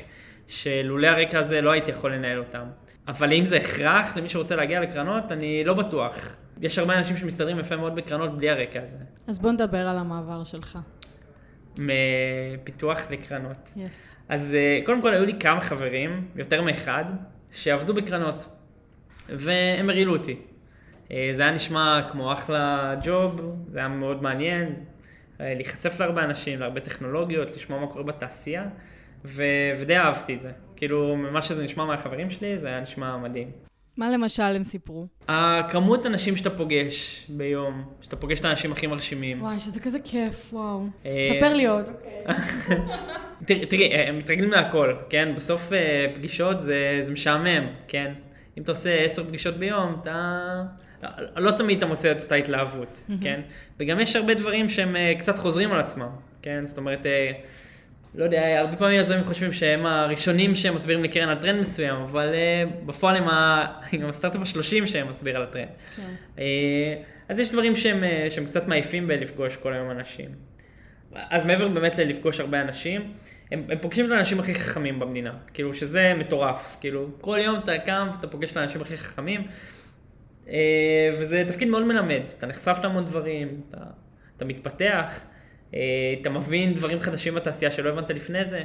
שלולא 0.48 1.06
הרקע 1.06 1.38
הזה 1.38 1.60
לא 1.60 1.70
הייתי 1.70 1.90
יכול 1.90 2.14
לנהל 2.14 2.38
אותם. 2.38 2.64
אבל 3.08 3.32
אם 3.32 3.44
זה 3.44 3.56
הכרח 3.56 4.16
למי 4.16 4.28
שרוצה 4.28 4.56
להגיע 4.56 4.80
לקרנות, 4.80 5.32
אני 5.32 5.64
לא 5.64 5.74
בטוח. 5.74 6.36
יש 6.60 6.78
הרבה 6.78 6.98
אנשים 6.98 7.16
שמסתדרים 7.16 7.58
יפה 7.58 7.76
מאוד 7.76 7.94
בקרנות 7.94 8.36
בלי 8.36 8.50
הרקע 8.50 8.82
הזה. 8.82 8.96
אז 9.26 9.38
בוא 9.38 9.52
נדבר 9.52 9.88
על 9.88 9.98
המעבר 9.98 10.44
שלך. 10.44 10.78
מפיתוח 11.78 13.00
לקרנות. 13.10 13.72
Yes. 13.76 13.80
אז 14.28 14.54
אה, 14.54 14.80
קודם 14.86 15.02
כל 15.02 15.14
היו 15.14 15.24
לי 15.24 15.38
כמה 15.40 15.60
חברים, 15.60 16.28
יותר 16.36 16.62
מאחד, 16.62 17.04
שעבדו 17.52 17.94
בקרנות, 17.94 18.46
והם 19.28 19.90
הרעילו 19.90 20.16
אותי. 20.16 20.36
אה, 21.10 21.30
זה 21.32 21.42
היה 21.42 21.52
נשמע 21.52 22.00
כמו 22.12 22.32
אחלה 22.32 22.94
ג'וב, 23.02 23.56
זה 23.68 23.78
היה 23.78 23.88
מאוד 23.88 24.22
מעניין, 24.22 24.74
אה, 25.40 25.54
להיחשף 25.54 26.00
להרבה 26.00 26.24
אנשים, 26.24 26.60
להרבה 26.60 26.80
טכנולוגיות, 26.80 27.50
לשמוע 27.54 27.80
מה 27.80 27.86
קורה 27.86 28.04
בתעשייה. 28.04 28.64
ו- 29.24 29.72
ודי 29.80 29.96
אהבתי 29.96 30.34
את 30.34 30.40
זה. 30.40 30.50
כאילו, 30.76 31.16
ממה 31.16 31.42
שזה 31.42 31.64
נשמע 31.64 31.84
מהחברים 31.84 32.30
שלי, 32.30 32.58
זה 32.58 32.68
היה 32.68 32.80
נשמע 32.80 33.16
מדהים. 33.16 33.50
מה 33.96 34.10
למשל 34.10 34.42
הם 34.42 34.64
סיפרו? 34.64 35.06
הכמות 35.28 36.06
אנשים 36.06 36.36
שאתה 36.36 36.50
פוגש 36.50 37.26
ביום, 37.28 37.84
שאתה 38.00 38.16
פוגש 38.16 38.40
את 38.40 38.44
האנשים 38.44 38.72
הכי 38.72 38.86
מרשימים. 38.86 39.42
וואי, 39.42 39.60
שזה 39.60 39.80
כזה 39.80 39.98
כיף, 40.04 40.48
וואו. 40.52 40.86
אה, 41.06 41.28
ספר 41.36 41.54
לי 41.54 41.66
עוד. 41.66 41.90
תראי, 43.68 43.94
הם 43.94 44.18
מתרגלים 44.18 44.50
להכל, 44.50 44.94
כן? 45.10 45.32
בסוף 45.36 45.72
אה, 45.72 46.06
פגישות 46.14 46.60
זה, 46.60 47.00
משעמם, 47.12 47.66
כן? 47.88 48.12
אם 48.58 48.62
אתה 48.62 48.72
עושה 48.72 48.94
עשר 48.94 49.24
פגישות 49.24 49.54
ביום, 49.54 49.96
אתה... 50.02 50.62
לא 51.36 51.50
תמיד 51.50 51.78
אתה 51.78 51.86
מוצא 51.86 52.12
את 52.12 52.20
אותה 52.22 52.34
התלהבות, 52.34 53.00
כן? 53.22 53.40
וגם 53.80 54.00
יש 54.00 54.16
הרבה 54.16 54.34
דברים 54.34 54.68
שהם 54.68 54.96
אה, 54.96 55.12
קצת 55.18 55.38
חוזרים 55.38 55.72
על 55.72 55.80
עצמם, 55.80 56.10
כן? 56.42 56.66
זאת 56.66 56.78
אומרת... 56.78 57.06
לא 58.14 58.24
יודע, 58.24 58.60
הרבה 58.60 58.76
פעמים 58.76 59.00
יזמים 59.00 59.24
חושבים 59.24 59.52
שהם 59.52 59.86
הראשונים 59.86 60.54
שהם 60.54 60.74
מסבירים 60.74 61.04
לקרן 61.04 61.28
על 61.28 61.38
טרנד 61.38 61.60
מסוים, 61.60 61.96
אבל 61.96 62.32
אה, 62.34 62.86
בפועל 62.86 63.16
הם, 63.16 63.28
ה... 63.28 63.66
הם 63.92 64.08
הסטארט-אפ 64.08 64.42
השלושים 64.42 64.86
שהם 64.86 65.08
מסביר 65.08 65.36
על 65.36 65.42
הטרנד. 65.42 65.68
כן. 65.96 66.02
Uh, 66.36 66.40
אז 67.28 67.38
יש 67.38 67.52
דברים 67.52 67.76
שהם, 67.76 68.02
uh, 68.02 68.30
שהם 68.30 68.46
קצת 68.46 68.68
מעיפים 68.68 69.06
בלפגוש 69.06 69.56
כל 69.56 69.72
היום 69.72 69.90
אנשים. 69.90 70.28
אז 71.14 71.44
מעבר 71.44 71.68
באמת 71.68 71.98
ללפגוש 71.98 72.40
הרבה 72.40 72.60
אנשים, 72.60 73.12
הם, 73.50 73.64
הם 73.68 73.78
פוגשים 73.78 74.06
את 74.06 74.10
האנשים 74.10 74.40
הכי 74.40 74.54
חכמים 74.54 74.98
במדינה, 74.98 75.32
כאילו 75.54 75.74
שזה 75.74 76.14
מטורף, 76.18 76.76
כאילו 76.80 77.08
כל 77.20 77.38
יום 77.42 77.58
אתה 77.58 77.78
קם 77.78 78.08
ואתה 78.12 78.26
פוגש 78.26 78.52
את 78.52 78.56
האנשים 78.56 78.80
הכי 78.80 78.96
חכמים, 78.96 79.46
וזה 81.18 81.44
תפקיד 81.48 81.68
מאוד 81.68 81.82
מלמד, 81.82 82.22
אתה 82.38 82.46
נחשף 82.46 82.78
להמון 82.82 83.04
דברים, 83.04 83.60
אתה, 83.70 83.80
אתה 84.36 84.44
מתפתח. 84.44 85.20
אה, 85.74 85.80
אתה 86.20 86.30
מבין 86.30 86.74
דברים 86.74 87.00
חדשים 87.00 87.34
בתעשייה 87.34 87.70
שלא 87.70 87.88
הבנת 87.88 88.10
לפני 88.10 88.44
זה, 88.44 88.62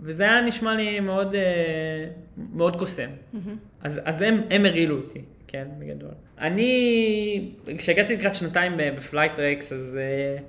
וזה 0.00 0.22
היה 0.22 0.40
נשמע 0.40 0.74
לי 0.74 1.00
מאוד, 1.00 1.34
אה, 1.34 2.06
מאוד 2.54 2.76
קוסם. 2.76 3.08
Mm-hmm. 3.08 3.38
אז, 3.82 4.00
אז 4.04 4.22
הם, 4.22 4.42
הם 4.50 4.64
הרעילו 4.64 4.96
אותי, 4.96 5.20
כן, 5.48 5.68
בגדול. 5.78 6.10
אני, 6.38 7.52
כשהגעתי 7.78 8.16
לקראת 8.16 8.34
שנתיים 8.34 8.72
ב 8.96 9.32
Flytrex, 9.38 9.72
אז 9.72 9.98
אה, 10.38 10.42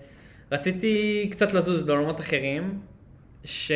רציתי 0.52 1.28
קצת 1.32 1.54
לזוז 1.54 1.88
לעולמות 1.88 2.20
אחרים. 2.20 2.80
ש... 3.46 3.72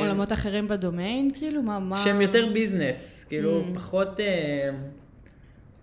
עולמות 0.00 0.32
אחרים 0.32 0.68
בדומיין, 0.68 1.30
כאילו? 1.38 1.62
מה? 1.62 1.78
מה... 1.78 1.96
שהם 1.96 2.20
יותר 2.20 2.46
business, 2.52 3.24
כאילו, 3.28 3.60
mm. 3.62 3.74
פחות... 3.74 4.20
אה, 4.20 4.22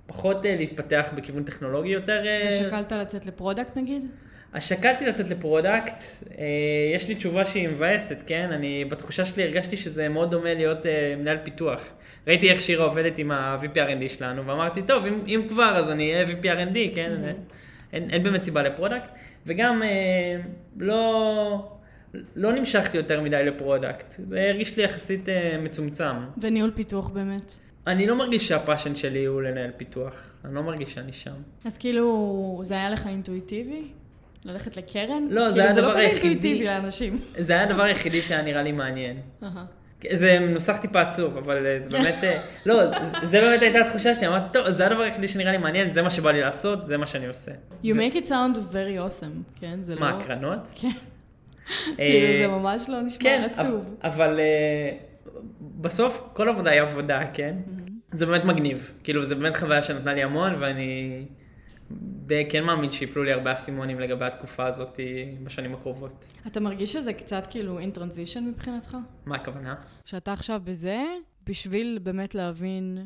פחות 0.08 0.44
אה, 0.44 0.48
להתפתח 0.48 1.10
בכיוון 1.16 1.44
טכנולוגי, 1.44 1.90
יותר... 1.90 2.24
ושקלת 2.50 2.92
לצאת 2.92 3.26
ל 3.26 3.32
product 3.32 3.78
נגיד? 3.78 4.06
אז 4.56 4.64
שקלתי 4.64 5.06
לצאת 5.06 5.30
ל 5.30 5.38
product, 5.38 6.04
אה, 6.38 6.46
יש 6.96 7.08
לי 7.08 7.16
תשובה 7.16 7.46
שהיא 7.46 7.70
מבאסת, 7.70 8.24
כן? 8.28 8.50
אני, 8.52 8.86
בתחושה 8.86 9.26
שלי 9.26 9.44
הרגשתי 9.44 9.78
שזה 9.78 10.10
מאוד 10.10 10.32
דומה 10.32 10.54
להיות 10.54 10.86
אה, 10.86 11.16
מנהל 11.18 11.38
פיתוח. 11.44 11.90
ראיתי 12.28 12.50
איך 12.50 12.60
שירה 12.60 12.86
עובדת 12.86 13.18
עם 13.18 13.32
ה-VP 13.32 13.76
R&D 13.76 14.10
שלנו, 14.10 14.46
ואמרתי, 14.46 14.82
טוב, 14.82 15.06
אם, 15.06 15.20
אם 15.28 15.42
כבר, 15.50 15.78
אז 15.78 15.90
אני 15.90 16.14
אהיה 16.14 16.26
VP 16.26 16.44
R&D, 16.44 16.96
כן? 16.96 17.12
Mm-hmm. 17.22 17.54
אין, 17.94 18.10
אין 18.10 18.24
באמת 18.24 18.42
סיבה 18.42 18.62
ל 18.62 18.67
product. 18.67 19.10
וגם 19.46 19.84
אה, 19.84 20.42
לא, 20.78 21.72
לא 22.36 22.52
נמשכתי 22.54 22.98
יותר 22.98 23.22
מדי 23.22 23.44
ל 23.46 23.53
product. 23.53 24.14
זה 24.18 24.50
הרגיש 24.50 24.78
לי 24.78 24.84
יחסית 24.84 25.30
אה, 25.30 25.58
מצומצם. 25.64 26.16
וניהול 26.38 26.72
פיתוח 26.76 27.08
באמת? 27.08 27.54
אני 27.88 28.08
לא 28.08 28.16
מרגיש 28.16 28.48
שה 28.48 28.62
passion 28.62 28.96
שלי 28.96 29.26
הוא 29.26 29.42
לנהל 29.42 29.72
פיתוח. 29.78 30.30
אני 30.46 30.56
לא 30.56 30.64
מרגיש 30.64 30.94
שאני 30.94 31.14
שם. 31.14 31.36
אז 31.66 31.78
כאילו, 31.78 32.62
זה 32.64 32.74
היה 32.74 32.90
לך 32.90 33.08
אינטואיטיבי? 33.08 33.84
ללכת 34.46 34.78
לקרן? 34.78 35.28
לא, 35.30 35.52
זה 35.52 35.62
כאילו, 35.62 35.64
היה 35.64 35.72
הדבר 35.72 35.72
היחידי... 35.72 35.76
זה 35.78 35.82
לא 35.82 35.94
כזה 35.94 36.26
אינטואיטיבי 36.28 36.66
לאנשים. 36.66 37.20
זה 37.38 37.54
היה 37.54 37.64
הדבר 37.64 37.84
היחידי 37.84 38.22
שהיה 38.22 38.42
נראה 38.42 38.64
לי 38.64 38.72
מעניין. 38.72 39.18
זה 40.14 40.40
מנוסח 40.40 40.78
טיפה 40.78 41.02
עצוב, 41.02 41.38
אבל 41.38 41.66
אה, 41.66 41.80
זה 41.80 41.90
באמת, 41.90 42.24
אה, 42.24 42.40
לא, 42.66 42.84
זה 43.24 43.42
באמת 43.42 43.62
הייתה 43.62 43.80
התחושה 43.80 44.16
שלי, 44.16 44.28
אמרתי, 44.28 44.54
טוב, 44.54 44.70
זה 44.70 44.86
הדבר 44.88 45.02
היחידי 45.02 45.28
שנראה 45.28 45.52
לי 45.52 45.58
מעניין, 45.58 45.94
זה 45.94 46.02
מה 46.02 46.10
שבא 46.10 46.32
לי 46.32 46.42
לעשות, 46.42 46.86
זה 46.86 46.98
מה 46.98 47.06
שאני 47.06 47.28
עושה. 47.28 47.52
You 47.84 47.88
make 47.88 48.16
it 48.16 48.28
sound 48.28 48.58
very 48.72 49.10
awesome, 49.10 49.60
כן? 49.60 49.78
זה 49.82 49.96
לא... 49.96 50.00
מה, 50.00 50.10
הקרנות? 50.10 50.72
כן. 50.76 50.90
כאילו, 51.96 52.28
זה 52.42 52.48
ממש 52.48 52.90
לא 52.90 53.02
נשמע 53.02 53.24
כן, 53.24 53.48
עצוב. 53.52 53.96
אבל 54.04 54.40
אה, 54.40 54.98
בסוף 55.82 56.30
כל 56.34 56.50
עבודה 56.50 56.72
היא 56.72 56.82
עבודה, 56.82 57.22
כן? 57.34 57.56
זה 58.12 58.26
באמת 58.26 58.46
מגניב. 58.46 58.92
כאילו, 59.04 59.24
זה 59.24 59.36
באמת 59.36 59.58
חוויה 59.58 59.82
שנתנה 59.82 60.14
לי 60.14 60.24
המון, 60.24 60.56
ואני... 60.60 61.26
די 62.26 62.48
כן 62.50 62.64
מאמין 62.64 62.92
שיפלו 62.92 63.24
לי 63.24 63.32
הרבה 63.32 63.54
אסימונים 63.54 64.00
לגבי 64.00 64.26
התקופה 64.26 64.66
הזאת 64.66 65.00
בשנים 65.44 65.74
הקרובות. 65.74 66.28
אתה 66.48 66.60
מרגיש 66.60 66.94
שזה 66.94 67.14
קצת 67.14 67.48
כאילו 67.50 67.80
אין 67.80 67.92
טרנזישן 67.92 68.46
מבחינתך? 68.46 68.98
מה 69.26 69.36
הכוונה? 69.36 69.76
שאתה 70.06 70.34
עכשיו 70.34 70.62
בזה, 70.64 71.04
בשביל 71.48 72.00
באמת 72.04 72.36
להבין 72.36 73.06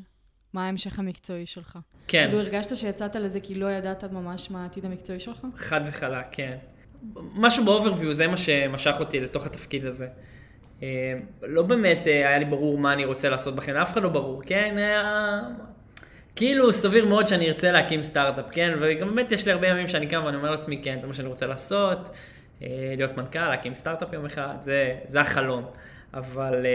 מה 0.53 0.65
ההמשך 0.65 0.99
המקצועי 0.99 1.45
שלך. 1.45 1.79
כן. 2.07 2.25
כאילו 2.25 2.39
הרגשת 2.39 2.77
שיצאת 2.77 3.15
לזה 3.15 3.39
כי 3.39 3.55
לא 3.55 3.71
ידעת 3.71 4.03
ממש 4.03 4.51
מה 4.51 4.63
העתיד 4.63 4.85
המקצועי 4.85 5.19
שלך? 5.19 5.47
חד 5.55 5.81
וחלק, 5.85 6.25
כן. 6.31 6.57
משהו 7.15 7.65
באוברוויו, 7.65 8.13
זה 8.13 8.27
מה 8.27 8.37
שמשך 8.37 8.95
אותי 8.99 9.19
לתוך 9.19 9.45
התפקיד 9.45 9.85
הזה. 9.85 10.07
אה, 10.83 11.13
לא 11.41 11.61
באמת 11.61 12.07
אה, 12.07 12.29
היה 12.29 12.39
לי 12.39 12.45
ברור 12.45 12.77
מה 12.77 12.93
אני 12.93 13.05
רוצה 13.05 13.29
לעשות 13.29 13.55
בחיים, 13.55 13.77
לאף 13.77 13.91
אחד 13.91 14.03
לא 14.03 14.09
ברור, 14.09 14.41
כן? 14.45 14.75
כאילו 16.39 16.73
סביר 16.73 17.05
מאוד 17.05 17.27
שאני 17.27 17.47
ארצה 17.47 17.71
להקים 17.71 18.03
סטארט-אפ, 18.03 18.45
כן? 18.51 18.77
וגם 18.81 19.15
באמת 19.15 19.31
יש 19.31 19.45
לי 19.45 19.51
הרבה 19.51 19.67
ימים 19.67 19.87
שאני 19.87 20.07
קם 20.07 20.21
ואני 20.25 20.37
אומר 20.37 20.51
לעצמי, 20.51 20.77
כן, 20.77 20.97
זה 21.01 21.07
מה 21.07 21.13
שאני 21.13 21.27
רוצה 21.27 21.45
לעשות, 21.45 22.09
אה, 22.61 22.67
להיות 22.97 23.17
מנכ"ל, 23.17 23.47
להקים 23.49 23.75
סטארט-אפ 23.75 24.13
יום 24.13 24.25
אחד, 24.25 24.55
זה, 24.61 24.95
זה 25.05 25.21
החלום. 25.21 25.65
אבל, 26.13 26.65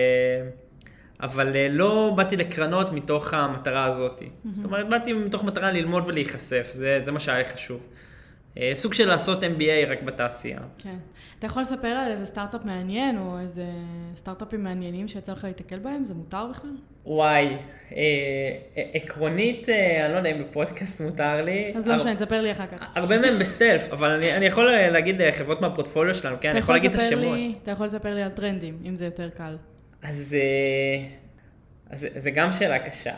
אבל 1.20 1.68
לא 1.70 2.12
באתי 2.16 2.36
לקרנות 2.36 2.92
מתוך 2.92 3.34
המטרה 3.34 3.84
הזאת. 3.84 4.20
Mm-hmm. 4.20 4.48
זאת 4.56 4.64
אומרת, 4.64 4.88
באתי 4.88 5.12
מתוך 5.12 5.44
מטרה 5.44 5.72
ללמוד 5.72 6.04
ולהיחשף, 6.06 6.70
זה, 6.72 7.00
זה 7.00 7.12
מה 7.12 7.20
שהיה 7.20 7.38
לי 7.38 7.44
חשוב. 7.44 7.86
אה, 8.58 8.72
סוג 8.74 8.94
של 8.94 9.08
לעשות 9.08 9.42
MBA 9.42 9.88
רק 9.88 10.02
בתעשייה. 10.02 10.58
כן. 10.78 10.96
אתה 11.38 11.46
יכול 11.46 11.62
לספר 11.62 11.88
על 11.88 12.10
איזה 12.10 12.26
סטארט-אפ 12.26 12.64
מעניין, 12.64 13.18
או 13.18 13.38
איזה 13.40 13.66
סטארט-אפים 14.16 14.64
מעניינים 14.64 15.08
שיצא 15.08 15.32
לך 15.32 15.44
להתקל 15.44 15.78
בהם? 15.78 16.04
זה 16.04 16.14
מותר 16.14 16.46
בכלל? 16.50 16.70
וואי, 17.06 17.46
אה, 17.46 17.56
אה, 18.76 18.82
עקרונית, 18.92 19.68
אה, 19.68 20.04
אני 20.04 20.12
לא 20.12 20.18
יודע 20.18 20.30
אם 20.30 20.42
בפודקאסט 20.42 21.00
מותר 21.00 21.44
לי. 21.44 21.72
אז 21.76 21.88
לא 21.88 21.96
משנה, 21.96 22.14
תספר 22.14 22.42
לי 22.42 22.52
אחר 22.52 22.66
כך. 22.66 22.86
הרבה 22.94 23.18
מהם 23.18 23.38
ב 23.38 23.44
stealth, 23.44 23.88
אבל 23.92 24.10
אני, 24.10 24.36
אני 24.36 24.46
יכול 24.46 24.70
להגיד 24.70 25.20
אה, 25.20 25.32
חברות 25.32 25.60
מהפורטפוליו 25.60 26.14
שלנו, 26.14 26.36
כן? 26.40 26.50
אני 26.50 26.58
יכול 26.58 26.74
להגיד 26.74 26.94
את 26.94 27.00
השמות. 27.00 27.34
לי, 27.34 27.54
אתה 27.62 27.70
יכול 27.70 27.86
לספר 27.86 28.14
לי 28.14 28.22
על 28.22 28.30
טרנדים, 28.30 28.78
אם 28.88 28.96
זה 28.96 29.04
יותר 29.04 29.28
קל. 29.28 29.56
אז, 30.02 30.36
אה, 30.38 31.06
אז 31.90 32.06
זה 32.16 32.30
גם 32.30 32.52
שאלה 32.52 32.78
קשה. 32.78 33.14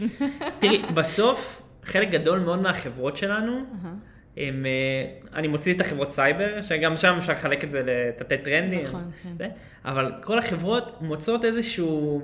תראי, 0.60 0.82
בסוף, 0.94 1.62
חלק 1.84 2.10
גדול 2.10 2.38
מאוד 2.38 2.62
מהחברות 2.62 3.16
שלנו, 3.16 3.52
uh-huh. 3.52 4.09
עם, 4.36 4.66
אה, 4.66 5.38
אני 5.38 5.48
מוציא 5.48 5.74
את 5.74 5.80
החברות 5.80 6.10
סייבר, 6.10 6.62
שגם 6.62 6.96
שם 6.96 7.14
אפשר 7.18 7.32
לחלק 7.32 7.64
את 7.64 7.70
זה 7.70 7.82
לתתי 7.86 8.38
טרנדים, 8.38 8.84
נכון, 8.84 9.10
כן. 9.22 9.28
זה, 9.38 9.48
אבל 9.84 10.12
כל 10.22 10.38
החברות 10.38 11.02
מוצאות 11.02 11.44
איזשהו 11.44 12.20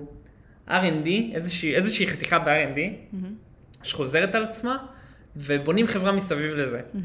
R&D, 0.69 1.09
איזושהי, 1.35 1.75
איזושהי 1.75 2.07
חתיכה 2.07 2.39
ב-R&D, 2.39 2.79
mm-hmm. 2.79 3.17
שחוזרת 3.83 4.35
על 4.35 4.45
עצמה, 4.45 4.77
ובונים 5.37 5.87
חברה 5.87 6.13
מסביב 6.13 6.55
לזה. 6.55 6.81
Mm-hmm. 6.81 6.99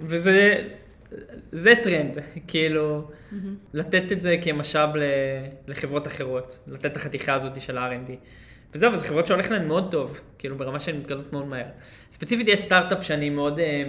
וזה 0.00 0.64
זה 1.52 1.74
טרנד, 1.82 2.18
כאילו, 2.46 3.08
mm-hmm. 3.10 3.34
לתת 3.74 4.12
את 4.12 4.22
זה 4.22 4.36
כמשאב 4.42 4.90
לחברות 5.66 6.06
אחרות, 6.06 6.58
לתת 6.66 6.86
את 6.86 6.96
החתיכה 6.96 7.34
הזאת 7.34 7.60
של 7.60 7.78
ה-R&D. 7.78 8.12
וזהו, 8.74 8.92
וזה 8.92 9.04
חברות 9.04 9.26
שהולך 9.26 9.50
להן 9.50 9.68
מאוד 9.68 9.90
טוב, 9.90 10.20
כאילו 10.38 10.58
ברמה 10.58 10.80
שהן 10.80 10.96
מתקדמות 10.96 11.32
מאוד 11.32 11.46
מהר. 11.46 11.66
ספציפית 12.10 12.48
יש 12.48 12.60
סטארט-אפ 12.60 13.04
שאני 13.04 13.30
מאוד 13.30 13.58
אה, 13.58 13.84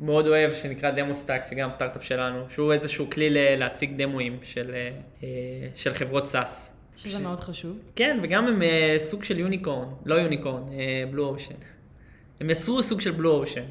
מאוד 0.00 0.26
אוהב, 0.26 0.52
שנקרא 0.52 0.90
Demostack, 0.90 1.46
שגם 1.50 1.70
סטארט-אפ 1.70 2.04
שלנו, 2.04 2.44
שהוא 2.48 2.72
איזשהו 2.72 3.10
כלי 3.10 3.56
להציג 3.56 4.02
דמוים 4.02 4.38
של, 4.42 4.74
אה, 5.22 5.28
של 5.74 5.94
חברות 5.94 6.26
SaaS. 6.26 6.76
שזה 6.96 7.18
ש... 7.18 7.20
מאוד 7.20 7.40
חשוב. 7.40 7.78
כן, 7.96 8.18
וגם 8.22 8.46
הם 8.46 8.62
אה, 8.62 8.96
סוג 8.98 9.24
של 9.24 9.38
unicorn, 9.38 9.88
לא 10.04 10.14
unicorn, 10.14 10.62
blue 11.10 11.26
ocean. 11.26 11.54
הם 12.40 12.50
יצרו 12.50 12.82
סוג 12.82 13.00
של 13.00 13.10
blue 13.10 13.30
ocean. 13.30 13.64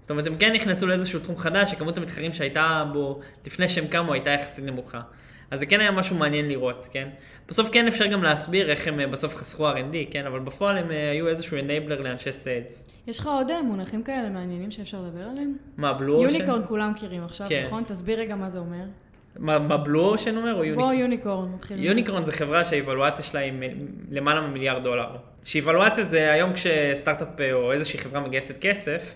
זאת 0.00 0.10
אומרת, 0.10 0.26
הם 0.26 0.36
כן 0.36 0.52
נכנסו 0.52 0.86
לאיזשהו 0.86 1.20
תחום 1.20 1.36
חדש, 1.36 1.70
שכמות 1.70 1.98
המתחרים 1.98 2.32
שהייתה 2.32 2.84
בו 2.92 3.20
לפני 3.46 3.68
שהם 3.68 3.86
קמו 3.86 4.12
הייתה 4.12 4.30
יחסית 4.30 4.64
נמוכה. 4.64 5.00
אז 5.50 5.58
זה 5.58 5.66
כן 5.66 5.80
היה 5.80 5.90
משהו 5.90 6.16
מעניין 6.16 6.48
לראות, 6.48 6.88
כן? 6.92 7.08
בסוף 7.48 7.70
כן 7.72 7.86
אפשר 7.86 8.06
גם 8.06 8.22
להסביר 8.22 8.70
איך 8.70 8.88
הם 8.88 9.00
אה, 9.00 9.06
בסוף 9.06 9.36
חסכו 9.36 9.70
R&D, 9.70 9.96
כן? 10.10 10.26
אבל 10.26 10.38
בפועל 10.38 10.78
הם 10.78 10.90
אה, 10.90 11.10
היו 11.10 11.28
איזשהו 11.28 11.58
enabler 11.58 12.00
לאנשי 12.00 12.32
sales. 12.32 12.88
יש 13.06 13.18
לך 13.18 13.26
עוד 13.26 13.50
אה, 13.50 13.62
מונחים 13.62 14.02
כאלה 14.02 14.30
מעניינים 14.30 14.70
שאפשר 14.70 15.00
לדבר 15.00 15.22
עליהם? 15.30 15.56
מה, 15.76 15.92
blue 15.92 16.14
ocean? 16.14 16.34
unicorn 16.34 16.66
כולם 16.66 16.90
מכירים 16.90 17.24
עכשיו, 17.24 17.46
כן. 17.48 17.64
נכון? 17.66 17.84
תסביר 17.84 18.18
רגע 18.18 18.36
מה 18.36 18.50
זה 18.50 18.58
אומר. 18.58 18.84
מה, 19.38 19.58
מה 19.58 19.76
בלו 19.76 20.00
אושן 20.00 20.36
אומר 20.36 20.54
או 20.54 20.64
יוניקורן? 20.64 20.88
בוא 20.88 21.00
יוניקורן, 21.00 21.54
נתחיל. 21.54 21.84
יוניקורן 21.84 22.22
זה 22.22 22.32
חברה 22.32 22.64
שהאיוולואציה 22.64 23.24
שלה 23.24 23.40
היא 23.40 23.52
למעלה 24.10 24.40
ממיליארד 24.40 24.82
דולר. 24.82 25.16
שאיוולואציה 25.44 26.04
זה 26.04 26.32
היום 26.32 26.52
כשסטארט-אפ 26.52 27.40
או 27.52 27.72
איזושהי 27.72 27.98
חברה 27.98 28.20
מגייסת 28.20 28.58
כסף, 28.60 29.14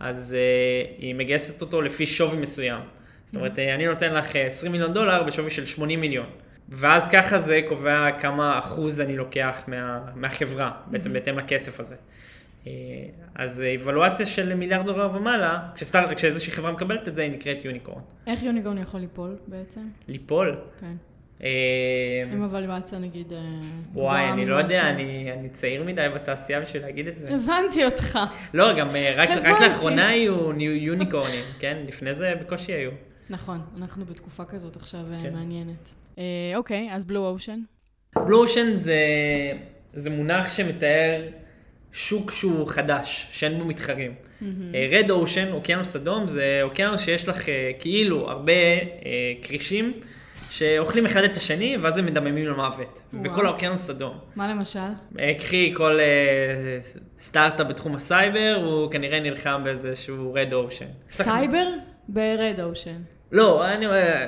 אז 0.00 0.36
uh, 0.36 0.98
היא 0.98 1.14
מגייסת 1.14 1.60
אותו 1.60 1.82
לפי 1.82 2.06
שווי 2.06 2.36
מסוים. 2.36 2.80
זאת 3.26 3.36
אומרת, 3.36 3.52
mm-hmm. 3.52 3.74
אני 3.74 3.86
נותן 3.86 4.14
לך 4.14 4.36
20 4.36 4.72
מיליון 4.72 4.92
דולר 4.92 5.22
בשווי 5.22 5.50
של 5.50 5.66
80 5.66 6.00
מיליון. 6.00 6.26
ואז 6.68 7.08
ככה 7.08 7.38
זה 7.38 7.60
קובע 7.68 8.10
כמה 8.18 8.58
אחוז 8.58 9.00
אני 9.00 9.16
לוקח 9.16 9.62
מה, 9.66 10.00
מהחברה, 10.14 10.70
בעצם. 10.86 11.12
בהתאם 11.12 11.38
לכסף 11.38 11.80
הזה. 11.80 11.94
אה, 12.66 12.72
אז 13.34 13.60
איוולואציה 13.60 14.26
של 14.26 14.54
מיליארד 14.54 14.86
דולר 14.86 15.10
ומעלה, 15.14 15.60
כשסטארט, 15.74 16.16
כשאיזושהי 16.16 16.52
חברה 16.52 16.72
מקבלת 16.72 17.08
את 17.08 17.14
זה, 17.14 17.22
היא 17.22 17.30
נקראת 17.32 17.64
יוניקורן. 17.64 18.00
איך 18.26 18.42
יוניקורן 18.42 18.78
יכול 18.78 19.00
ליפול 19.00 19.36
בעצם? 19.46 19.80
ליפול? 20.08 20.56
כן. 20.80 20.94
עם 22.32 22.42
אבליואציה 22.42 22.98
נגיד 22.98 23.32
אה, 23.32 23.38
וואי, 23.92 24.28
אני 24.28 24.46
לא 24.46 24.54
יודע, 24.54 24.90
אני 24.90 25.48
צעיר 25.52 25.84
מדי 25.84 26.06
בתעשייה 26.14 26.60
בשביל 26.60 26.82
להגיד 26.82 27.06
את 27.06 27.16
זה. 27.16 27.28
הבנתי 27.34 27.84
אותך. 27.84 28.18
לא, 28.54 28.78
גם 28.78 28.96
אה, 28.96 29.14
רק 29.16 29.30
לאחרונה 29.60 30.08
היו 30.08 30.52
יוניקורנים, 30.60 31.44
כן? 31.58 31.76
לפני 31.88 32.14
זה 32.14 32.34
בקושי 32.40 32.72
היו. 32.72 32.90
נכון, 33.30 33.60
אנחנו 33.78 34.04
בתקופה 34.04 34.44
כזאת 34.44 34.76
עכשיו 34.76 35.00
כן. 35.22 35.34
מעניינת. 35.34 35.94
אוקיי, 36.56 36.88
אז 36.92 37.04
בלו 37.04 37.28
אושן? 37.28 37.60
blue 38.16 38.38
ocean 38.38 38.70
זה 39.94 40.10
מונח 40.10 40.54
שמתאר 40.54 41.28
שוק 41.92 42.30
שהוא 42.30 42.68
חדש, 42.68 43.28
שאין 43.30 43.58
בו 43.58 43.64
מתחרים. 43.64 44.14
red 44.90 45.10
ocean, 45.10 45.52
אוקיינוס 45.52 45.96
אדום, 45.96 46.26
זה 46.26 46.60
אוקיינוס 46.62 47.00
שיש 47.00 47.28
לך 47.28 47.44
כאילו 47.78 48.30
הרבה 48.30 48.52
כרישים. 49.42 49.92
שאוכלים 50.50 51.06
אחד 51.06 51.22
את 51.22 51.36
השני, 51.36 51.76
ואז 51.80 51.98
הם 51.98 52.06
מדממים 52.06 52.46
למוות. 52.46 53.02
וכל 53.24 53.46
האוקיינוס 53.46 53.90
אדום. 53.90 54.18
מה 54.36 54.50
למשל? 54.50 54.78
קחי 55.38 55.72
כל 55.76 55.98
אה, 55.98 56.98
סטארט-אפ 57.18 57.66
בתחום 57.66 57.94
הסייבר, 57.94 58.60
הוא 58.64 58.90
כנראה 58.90 59.20
נלחם 59.20 59.60
באיזשהו 59.64 60.34
red 60.34 60.52
ocean. 60.52 60.86
סייבר? 61.10 61.66
ב 62.08 62.21
red 62.21 62.60
ocean. 62.62 63.02
לא, 63.32 63.68
אני 63.68 63.86
אומר, 63.86 64.26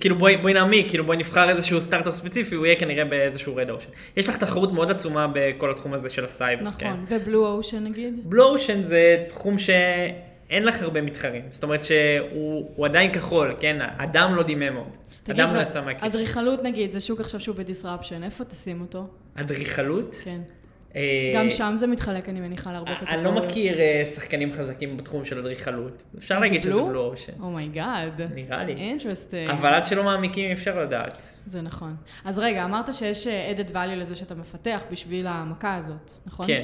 כאילו 0.00 0.16
בואי, 0.16 0.36
בואי 0.36 0.54
נעמיק, 0.54 0.88
כאילו 0.88 1.04
בואי 1.04 1.16
נבחר 1.16 1.50
איזשהו 1.50 1.80
סטארט-אפ 1.80 2.14
ספציפי, 2.14 2.54
הוא 2.54 2.66
יהיה 2.66 2.76
כנראה 2.76 3.04
באיזשהו 3.04 3.56
red 3.56 3.70
ocean. 3.70 3.88
יש 4.16 4.28
לך 4.28 4.36
תחרות 4.36 4.72
מאוד 4.72 4.90
עצומה 4.90 5.26
בכל 5.34 5.70
התחום 5.70 5.94
הזה 5.94 6.10
של 6.10 6.24
הסייבר. 6.24 6.62
נכון, 6.62 6.78
כן. 6.78 6.94
ו 7.08 7.16
blue 7.16 7.46
ocean 7.46 7.84
נגיד? 7.84 8.20
blue 8.24 8.44
ocean 8.44 8.82
זה 8.82 9.24
תחום 9.28 9.58
שאין 9.58 10.64
לך 10.64 10.82
הרבה 10.82 11.02
מתחרים. 11.02 11.42
זאת 11.50 11.62
אומרת 11.62 11.84
שהוא 11.84 12.86
עדיין 12.86 13.12
כחול, 13.12 13.54
כן? 13.60 13.78
אדם 13.96 14.34
לא 14.34 14.42
דימם 14.42 14.76
עוד. 14.76 14.96
אדם 15.30 15.54
לא 15.54 15.60
יצא 15.60 15.80
מהקשר. 15.80 16.06
אדריכלות 16.06 16.62
נגיד, 16.62 16.92
זה 16.92 17.00
שוק 17.00 17.20
עכשיו 17.20 17.40
שהוא 17.40 17.56
ב 17.56 17.62
disruption, 17.62 18.22
איפה 18.22 18.44
תשים 18.44 18.80
אותו? 18.80 19.06
אדריכלות? 19.34 20.16
כן. 20.24 20.40
אה, 20.96 21.32
גם 21.34 21.50
שם 21.50 21.72
זה 21.76 21.86
מתחלק, 21.86 22.28
אני 22.28 22.40
מניחה, 22.40 22.72
להרבה 22.72 22.94
קטגוריות. 22.94 23.14
אני 23.14 23.24
לא 23.24 23.42
מכיר 23.42 23.80
אה, 23.80 24.02
שחקנים 24.14 24.52
חזקים 24.52 24.96
בתחום 24.96 25.24
של 25.24 25.38
אדריכלות. 25.38 26.02
אפשר 26.18 26.38
להגיד 26.38 26.62
שזה 26.62 26.82
blue 26.82 27.04
ocean. 27.04 27.32
Oh 27.40 27.60
my 27.60 27.80
god. 27.80 28.20
נראה 28.34 28.64
לי. 28.64 28.72
Interesting. 28.72 29.50
אבל 29.50 29.74
עד 29.74 29.84
שלא 29.84 30.04
מעמיקים 30.04 30.40
אי 30.40 30.50
אפשר 30.50 30.78
לדעת. 30.78 31.22
זה 31.46 31.62
נכון. 31.62 31.96
אז 32.24 32.38
רגע, 32.38 32.64
אמרת 32.64 32.94
שיש 32.94 33.26
אה, 33.26 33.52
added 33.56 33.70
value 33.70 33.96
לזה 33.96 34.14
שאתה 34.14 34.34
מפתח 34.34 34.82
בשביל 34.90 35.26
המכה 35.26 35.74
הזאת, 35.74 36.12
נכון? 36.26 36.46
כן. 36.46 36.62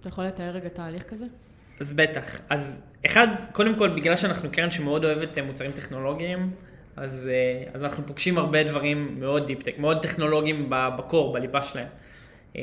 אתה 0.00 0.08
יכול 0.08 0.24
לתאר 0.24 0.50
רגע 0.50 0.68
תהליך 0.68 1.02
כזה? 1.02 1.26
אז 1.80 1.92
בטח. 1.92 2.40
אז 2.50 2.80
אחד, 3.06 3.28
קודם 3.52 3.78
כל, 3.78 3.88
בגלל 3.88 4.16
שאנחנו 4.16 4.50
קרן 4.52 4.70
שמאוד 4.70 5.04
אוהבת 5.04 5.38
מוצרים 5.38 5.72
טכנולוגיים, 5.72 6.50
אז, 6.96 7.30
אה, 7.32 7.64
אז 7.74 7.84
אנחנו 7.84 8.06
פוגשים 8.06 8.38
הרבה 8.38 8.64
דברים 8.64 9.20
מאוד 9.20 9.46
deep 9.46 9.60
tech, 9.60 9.78
מאוד 9.78 10.02
טכנולוגיים 10.02 10.66
ב 10.70 10.80
core, 10.80 11.32
בליבה 11.32 11.62
שלהם. 11.62 11.86
אה, 12.56 12.62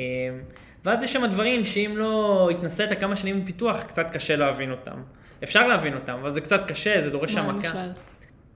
ואז 0.85 1.03
יש 1.03 1.13
שם 1.13 1.25
דברים 1.25 1.65
שאם 1.65 1.93
לא 1.95 2.49
התנסית 2.51 2.89
כמה 2.99 3.15
שנים 3.15 3.43
בפיתוח, 3.43 3.83
קצת 3.83 4.07
קשה 4.11 4.35
להבין 4.35 4.71
אותם. 4.71 5.01
אפשר 5.43 5.67
להבין 5.67 5.93
אותם, 5.93 6.13
אבל 6.13 6.31
זה 6.31 6.41
קצת 6.41 6.67
קשה, 6.67 7.01
זה 7.01 7.09
דורש 7.09 7.35
העמקה. 7.35 7.73
מה 7.73 7.85
למשל? 7.85 7.91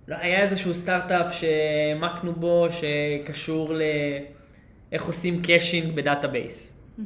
לא, 0.08 0.16
היה 0.20 0.42
איזשהו 0.42 0.74
סטארט-אפ 0.74 1.34
שהעמקנו 1.34 2.34
בו, 2.34 2.68
שקשור 2.72 3.74
לאיך 4.92 5.04
עושים 5.04 5.42
caching 5.42 5.96
ב 5.96 6.04
database. 6.04 6.78
Mm-hmm. 7.00 7.02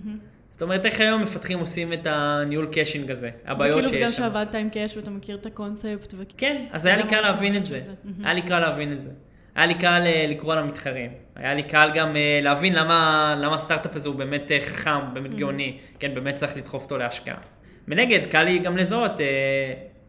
זאת 0.49 0.61
אומרת, 0.61 0.85
איך 0.85 0.99
היום 0.99 1.21
מפתחים 1.21 1.59
עושים 1.59 1.93
את 1.93 2.07
הניהול 2.09 2.67
caching 2.71 3.11
הזה, 3.11 3.29
הבעיות 3.45 3.81
שיש 3.81 3.89
שם. 3.89 3.95
וכאילו 3.95 4.11
בגלל 4.11 4.11
שעבדת 4.11 4.55
עם 4.55 4.69
cache 4.69 4.97
ואתה 4.97 5.11
מכיר 5.11 5.37
את 5.37 5.45
הקונספט. 5.45 6.13
ו... 6.17 6.23
כן, 6.37 6.65
אז 6.71 6.85
היה 6.85 6.97
לי 6.97 7.09
קל 7.09 7.21
להבין 7.21 7.55
את 7.55 7.65
זה. 7.65 7.81
היה 8.23 8.33
לי 8.33 8.41
קל 8.41 8.59
להבין 8.59 8.93
את 8.93 9.01
זה. 9.01 9.11
היה 9.57 9.65
לי 9.65 9.73
קל 9.73 10.03
אה, 10.05 10.25
לקרוא 10.29 10.55
למתחרים. 10.55 11.11
היה 11.35 11.53
לי 11.53 11.63
קל 11.63 11.91
גם 11.95 12.15
אה, 12.15 12.39
להבין 12.41 12.75
למה, 12.75 13.35
למה 13.37 13.55
הסטארט-אפ 13.55 13.95
הזה 13.95 14.09
הוא 14.09 14.15
באמת 14.15 14.51
אה, 14.51 14.61
חכם, 14.61 15.13
באמת 15.13 15.35
גאוני. 15.35 15.77
כן, 15.99 16.13
באמת 16.13 16.35
צריך 16.35 16.57
לדחוף 16.57 16.83
אותו 16.83 16.97
להשקעה. 16.97 17.37
מנגד, 17.87 18.25
קל 18.25 18.43
לי 18.43 18.59
גם 18.59 18.77
לזהות 18.77 19.11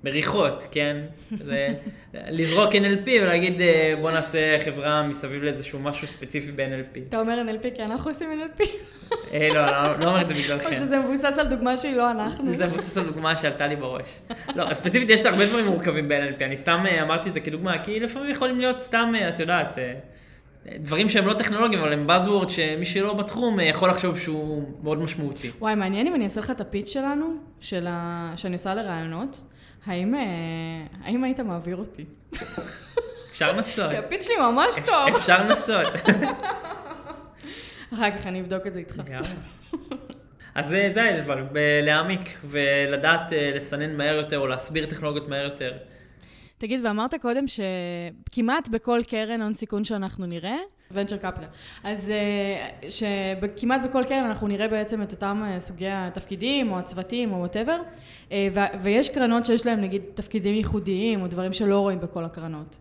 מריחות, 0.04 0.66
כן? 0.70 0.96
זה 1.30 1.68
לזרוק 2.14 2.72
NLP 2.72 3.08
ולהגיד 3.22 3.60
אה, 3.60 3.94
בוא 4.00 4.10
נעשה 4.10 4.58
חברה 4.64 5.02
מסביב 5.02 5.42
לאיזשהו 5.42 5.78
משהו 5.78 6.06
ספציפי 6.06 6.52
ב-NLP. 6.52 6.98
אתה 7.08 7.20
אומר 7.20 7.42
NLP 7.48 7.76
כי 7.76 7.82
אנחנו 7.82 8.10
עושים 8.10 8.28
NLP. 8.40 8.64
אה, 9.32 9.48
לא, 9.54 9.66
לא, 9.66 9.98
לא 9.98 10.04
אומר 10.04 10.20
את 10.20 10.28
זה 10.28 10.34
או 10.34 10.38
בגללכם. 10.38 10.74
שזה 10.74 10.98
מבוסס 10.98 11.38
על 11.38 11.46
דוגמה 11.46 11.76
שהיא 11.76 11.96
לא 11.96 12.10
אנחנו. 12.10 12.54
זה 12.54 12.66
מבוסס 12.66 12.98
על 12.98 13.04
דוגמה 13.04 13.36
שעלתה 13.36 13.66
לי 13.66 13.76
בראש. 13.76 14.18
לא, 14.56 14.74
ספציפית 14.74 15.10
יש 15.10 15.26
הרבה 15.26 15.46
דברים 15.46 15.66
מורכבים 15.66 16.08
ב-NLP, 16.08 16.44
אני 16.44 16.56
סתם 16.56 16.84
אה, 16.86 17.02
אמרתי 17.02 17.28
את 17.28 17.34
זה 17.34 17.40
כדוגמה, 17.40 17.78
כי 17.78 18.00
לפעמים 18.00 18.30
יכולים 18.30 18.60
להיות 18.60 18.80
סתם, 18.80 19.12
אה, 19.14 19.28
את 19.28 19.40
יודעת, 19.40 19.78
דברים 20.76 21.08
שהם 21.08 21.26
לא 21.26 21.32
טכנולוגיים, 21.32 21.82
אבל 21.82 21.92
הם 21.92 22.10
Buzzword 22.10 22.48
שמי 22.48 22.86
שלא 22.86 23.14
בתחום 23.14 23.60
יכול 23.60 23.88
לחשוב 23.90 24.18
שהוא 24.18 24.68
מאוד 24.82 24.98
משמעותי. 24.98 25.50
וואי, 25.58 25.74
מעניין 25.74 26.06
אם 26.06 26.14
אני 26.14 26.24
אעשה 26.24 26.40
לך 26.40 26.50
את 26.50 26.60
הפיץ 26.60 26.92
שלנו, 26.92 27.36
של 27.60 27.86
ה... 27.88 28.32
שאני 28.36 28.52
עושה 28.54 28.74
לרעיונות. 28.74 29.40
האם, 29.88 30.14
אה, 30.14 30.20
האם 31.04 31.24
היית 31.24 31.40
מעביר 31.40 31.76
אותי? 31.76 32.04
אפשר 33.30 33.52
לנסות. 33.52 33.90
כי 33.90 33.96
הפיץ 34.06 34.26
שלי 34.26 34.34
ממש 34.36 34.74
טוב. 34.86 35.16
אפשר 35.16 35.44
לנסות. 35.44 35.86
אחר 37.94 38.10
כך 38.10 38.26
אני 38.26 38.40
אבדוק 38.40 38.66
את 38.66 38.72
זה 38.72 38.78
איתך. 38.78 39.02
אז 40.54 40.66
זה 40.66 40.88
זה 40.90 41.20
אבל, 41.26 41.46
להעמיק 41.82 42.38
ולדעת 42.44 43.32
אה, 43.32 43.52
לסנן 43.54 43.96
מהר 43.96 44.16
יותר 44.16 44.38
או 44.38 44.46
להסביר 44.46 44.86
טכנולוגיות 44.86 45.28
מהר 45.28 45.44
יותר. 45.44 45.72
תגיד, 46.58 46.80
ואמרת 46.84 47.14
קודם 47.14 47.44
שכמעט 47.46 48.68
בכל 48.68 49.00
קרן 49.08 49.42
הון 49.42 49.54
סיכון 49.54 49.84
שאנחנו 49.84 50.26
נראה, 50.26 50.56
Venture 50.90 51.16
capital, 51.16 51.46
אז 51.84 52.10
אה, 52.10 52.90
שכמעט 52.90 53.80
בכל 53.84 54.04
קרן 54.08 54.24
אנחנו 54.24 54.48
נראה 54.48 54.68
בעצם 54.68 55.02
את 55.02 55.12
אותם 55.12 55.42
אה, 55.46 55.60
סוגי 55.60 55.88
התפקידים 55.88 56.72
או 56.72 56.78
הצוותים 56.78 57.32
או 57.32 57.38
whatever, 57.38 57.80
ויש 58.82 59.08
קרנות 59.08 59.46
שיש 59.46 59.66
להם 59.66 59.80
נגיד 59.80 60.02
תפקידים 60.14 60.54
ייחודיים 60.54 61.22
או 61.22 61.26
דברים 61.26 61.52
שלא 61.52 61.80
רואים 61.80 62.00
בכל 62.00 62.24
הקרנות. 62.24 62.78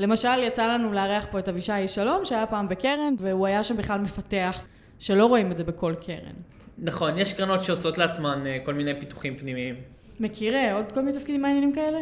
למשל, 0.00 0.42
יצא 0.42 0.66
לנו 0.66 0.92
לארח 0.92 1.26
פה 1.30 1.38
את 1.38 1.48
אבישי 1.48 1.88
שלום, 1.88 2.24
שהיה 2.24 2.46
פעם 2.46 2.68
בקרן, 2.68 3.14
והוא 3.18 3.46
היה 3.46 3.64
שם 3.64 3.76
בכלל 3.76 4.00
מפתח, 4.00 4.60
שלא 4.98 5.26
רואים 5.26 5.52
את 5.52 5.56
זה 5.56 5.64
בכל 5.64 5.94
קרן. 6.00 6.34
נכון, 6.78 7.18
יש 7.18 7.32
קרנות 7.32 7.62
שעושות 7.62 7.98
לעצמן 7.98 8.46
אה, 8.46 8.58
כל 8.64 8.74
מיני 8.74 9.00
פיתוחים 9.00 9.36
פנימיים. 9.36 9.74
מכיר 10.20 10.54
אה, 10.54 10.74
עוד 10.74 10.92
כל 10.92 11.00
מיני 11.00 11.18
תפקידים 11.18 11.42
מעניינים 11.42 11.72
כאלה? 11.72 11.98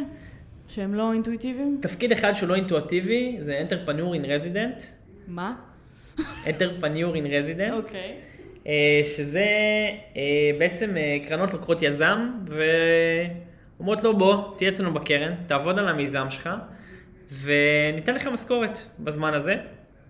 שהם 0.68 0.94
לא 0.94 1.12
אינטואיטיביים? 1.12 1.78
תפקיד 1.82 2.12
אחד 2.12 2.32
שהוא 2.32 2.48
לא 2.48 2.54
אינטואטיבי 2.54 3.36
זה 3.40 3.62
Entrepreneur 3.68 4.22
in 4.22 4.26
Resident. 4.26 4.82
מה? 5.28 5.54
Entrepreneur 6.18 7.14
in 7.14 7.26
Resident. 7.30 7.72
אוקיי. 7.72 8.14
אה, 8.66 9.00
שזה 9.16 9.44
אה, 10.16 10.22
בעצם 10.58 10.96
אה, 10.96 11.18
קרנות 11.28 11.52
לוקחות 11.52 11.82
יזם 11.82 12.30
ואומרות 13.78 14.02
לו 14.04 14.18
בוא, 14.18 14.56
תהיה 14.56 14.70
אצלנו 14.70 14.94
בקרן, 14.94 15.34
תעבוד 15.46 15.78
על 15.78 15.88
המיזם 15.88 16.26
שלך 16.30 16.50
וניתן 17.42 18.14
לך 18.14 18.26
משכורת 18.26 18.78
בזמן 18.98 19.34
הזה. 19.34 19.54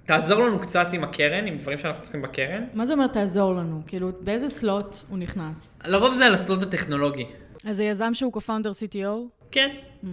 תעזור 0.06 0.44
לנו 0.44 0.58
קצת 0.58 0.86
עם 0.92 1.04
הקרן, 1.04 1.46
עם 1.46 1.58
דברים 1.58 1.78
שאנחנו 1.78 2.02
צריכים 2.02 2.22
בקרן. 2.22 2.64
מה 2.74 2.86
זה 2.86 2.92
אומר 2.92 3.06
תעזור 3.06 3.52
לנו? 3.54 3.80
כאילו, 3.86 4.10
באיזה 4.20 4.48
סלוט 4.48 4.96
הוא 5.08 5.18
נכנס? 5.18 5.78
לרוב 5.84 6.14
זה 6.14 6.26
על 6.26 6.34
הסלוט 6.34 6.62
הטכנולוגי. 6.62 7.26
אז 7.64 7.76
זה 7.76 7.84
יזם 7.84 8.14
שהוא 8.14 8.32
co-founder 8.32 8.70
CTO? 8.94 9.08
כן, 9.50 9.68
Mm. 10.04 10.06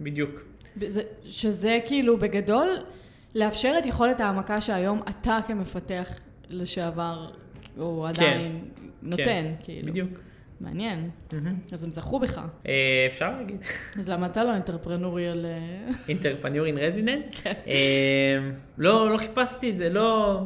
בדיוק. 0.00 0.30
זה, 0.80 1.02
שזה 1.24 1.78
כאילו 1.86 2.16
בגדול 2.16 2.68
לאפשר 3.34 3.74
את 3.78 3.86
יכולת 3.86 4.20
העמקה 4.20 4.60
שהיום 4.60 5.02
אתה 5.08 5.38
כמפתח 5.46 6.10
לשעבר, 6.50 7.30
או 7.78 8.06
עדיין 8.06 8.64
נותן, 9.02 9.24
כן, 9.24 9.52
כאילו. 9.62 9.88
בדיוק. 9.88 10.10
מעניין. 10.60 11.10
מהמם. 11.32 11.54
אז 11.72 11.84
הם 11.84 11.90
זכו 11.90 12.18
בך. 12.18 12.40
אה, 12.68 13.04
אפשר 13.06 13.30
להגיד. 13.38 13.62
אז 13.98 14.08
למה 14.08 14.26
אתה 14.26 14.44
לא 14.44 14.54
אינטרפרנוריאל? 14.54 15.46
אה? 15.46 15.92
אינטרפניור 16.08 16.66
אין 16.66 16.78
רזידנט. 16.78 17.24
כן. 17.42 17.52
לא, 18.78 19.12
לא 19.12 19.18
חיפשתי 19.18 19.70
את 19.70 19.76
זה, 19.76 19.88
לא... 19.88 20.40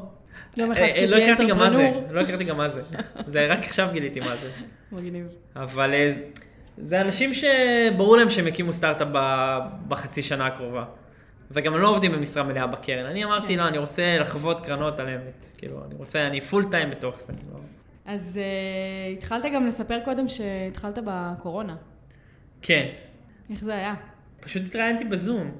יום 0.56 0.72
אחד 0.72 0.80
אה, 0.80 0.86
אה, 0.96 1.06
לא 1.06 1.10
זה, 1.10 1.16
אינטרפרנור. 1.16 2.08
לא 2.10 2.20
הכרתי 2.20 2.44
גם 2.44 2.56
מה 2.56 2.68
זה. 2.68 2.82
זה 3.26 3.46
רק 3.46 3.58
עכשיו 3.58 3.88
גיליתי 3.92 4.20
מה 4.20 4.36
זה. 4.36 4.50
מגניב. 4.92 5.26
אבל 5.56 5.94
אה, 5.94 6.14
זה 6.78 7.00
אנשים 7.00 7.30
שברור 7.34 8.16
להם 8.16 8.28
שהם 8.28 8.46
הקימו 8.46 8.72
סטארט-אפ 8.72 9.08
בחצי 9.88 10.22
שנה 10.22 10.46
הקרובה. 10.46 10.84
וגם 11.52 11.76
לא 11.76 11.88
עובדים 11.88 12.12
במשרה 12.12 12.42
מלאה 12.42 12.66
בקרן. 12.66 13.06
אני 13.06 13.24
אמרתי, 13.24 13.46
כן. 13.46 13.54
לא, 13.54 13.68
אני 13.68 13.78
רוצה 13.78 14.18
לחוות 14.20 14.60
קרנות 14.66 14.98
על 15.00 15.08
אמת. 15.08 15.44
כאילו, 15.58 15.84
אני 15.86 15.94
רוצה, 15.94 16.26
אני 16.26 16.40
פול 16.40 16.64
טיים 16.70 16.90
בתוך 16.90 17.20
זה. 17.20 17.32
לא. 17.52 17.58
אז 18.06 18.38
uh, 18.38 19.18
התחלת 19.18 19.44
גם 19.54 19.66
לספר 19.66 20.00
קודם 20.04 20.28
שהתחלת 20.28 20.98
בקורונה. 21.04 21.76
כן, 22.62 22.86
איך 23.50 23.64
זה 23.64 23.74
היה? 23.74 23.94
פשוט 24.40 24.62
התראיינתי 24.66 25.04
בזום. 25.04 25.50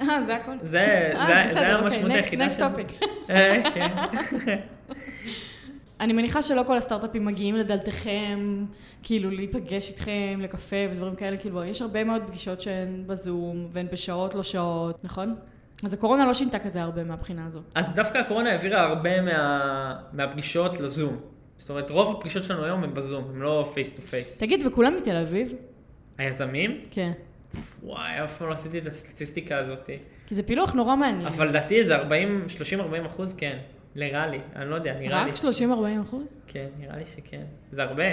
אה, 0.00 0.22
זה 0.22 0.36
הכל? 0.36 0.52
זה 0.60 0.80
אה, 0.80 1.26
זה- 1.26 1.32
בסדר, 1.42 1.52
זה 1.52 1.60
היה 1.60 1.76
המשמעות 1.78 2.10
היחידה 2.10 2.46
topic. 2.48 3.04
אה, 3.30 3.62
כן. 3.74 3.88
אני 6.00 6.12
מניחה 6.12 6.42
שלא 6.42 6.62
כל 6.66 6.76
הסטארט-אפים 6.76 7.24
מגיעים 7.24 7.54
לדלתכם, 7.54 8.64
כאילו 9.02 9.30
להיפגש 9.30 9.90
איתכם 9.90 10.38
לקפה 10.42 10.76
ודברים 10.90 11.16
כאלה, 11.16 11.36
כאילו 11.36 11.64
יש 11.64 11.82
הרבה 11.82 12.04
מאוד 12.04 12.22
פגישות 12.26 12.60
שהן 12.60 13.04
בזום 13.06 13.68
והן 13.72 13.86
בשעות 13.92 14.34
לא 14.34 14.42
שעות, 14.42 15.04
נכון? 15.04 15.34
אז 15.84 15.92
הקורונה 15.92 16.26
לא 16.26 16.34
שינתה 16.34 16.58
כזה 16.58 16.82
הרבה 16.82 17.04
מהבחינה 17.04 17.46
הזאת. 17.46 17.62
אז 17.74 17.94
דווקא 17.94 18.18
הקורונה 18.18 18.50
העבירה 18.50 18.82
הרבה 18.82 19.20
מה, 19.20 20.00
מהפגישות 20.12 20.80
לזום. 20.80 21.16
זאת 21.58 21.70
אומרת, 21.70 21.90
רוב 21.90 22.16
הפגישות 22.16 22.44
שלנו 22.44 22.64
היום 22.64 22.84
הם 22.84 22.94
בזום, 22.94 23.24
הם 23.30 23.42
לא 23.42 23.70
face 23.74 23.92
to 23.92 24.02
face. 24.02 24.38
תגיד, 24.38 24.66
וכולם 24.66 24.94
מתל 24.96 25.16
אביב? 25.16 25.54
היזמים? 26.18 26.80
כן. 26.90 27.12
וואי, 27.82 28.24
אף 28.24 28.38
פעם 28.38 28.48
לא 28.48 28.54
עשיתי 28.54 28.78
את 28.78 28.86
הסטטיסטיקה 28.86 29.58
הזאת. 29.58 29.90
כי 30.26 30.34
זה 30.34 30.42
פילוח 30.42 30.72
נורא 30.72 30.96
מעניין. 30.96 31.26
אבל 31.26 31.48
לדעתי 31.48 31.84
זה 31.84 31.96
40, 31.96 32.46
30-40 33.02 33.06
אחוז 33.06 33.34
כן. 33.34 33.58
נראה 33.96 34.26
לי, 34.26 34.38
אני 34.56 34.70
לא 34.70 34.74
יודע, 34.74 34.94
נראה 34.98 35.24
לי. 35.24 35.30
רק 35.30 35.36
30-40 35.36 36.02
אחוז? 36.02 36.36
כן, 36.46 36.66
נראה 36.78 36.96
לי 36.96 37.06
שכן. 37.06 37.44
זה 37.70 37.82
הרבה. 37.82 38.04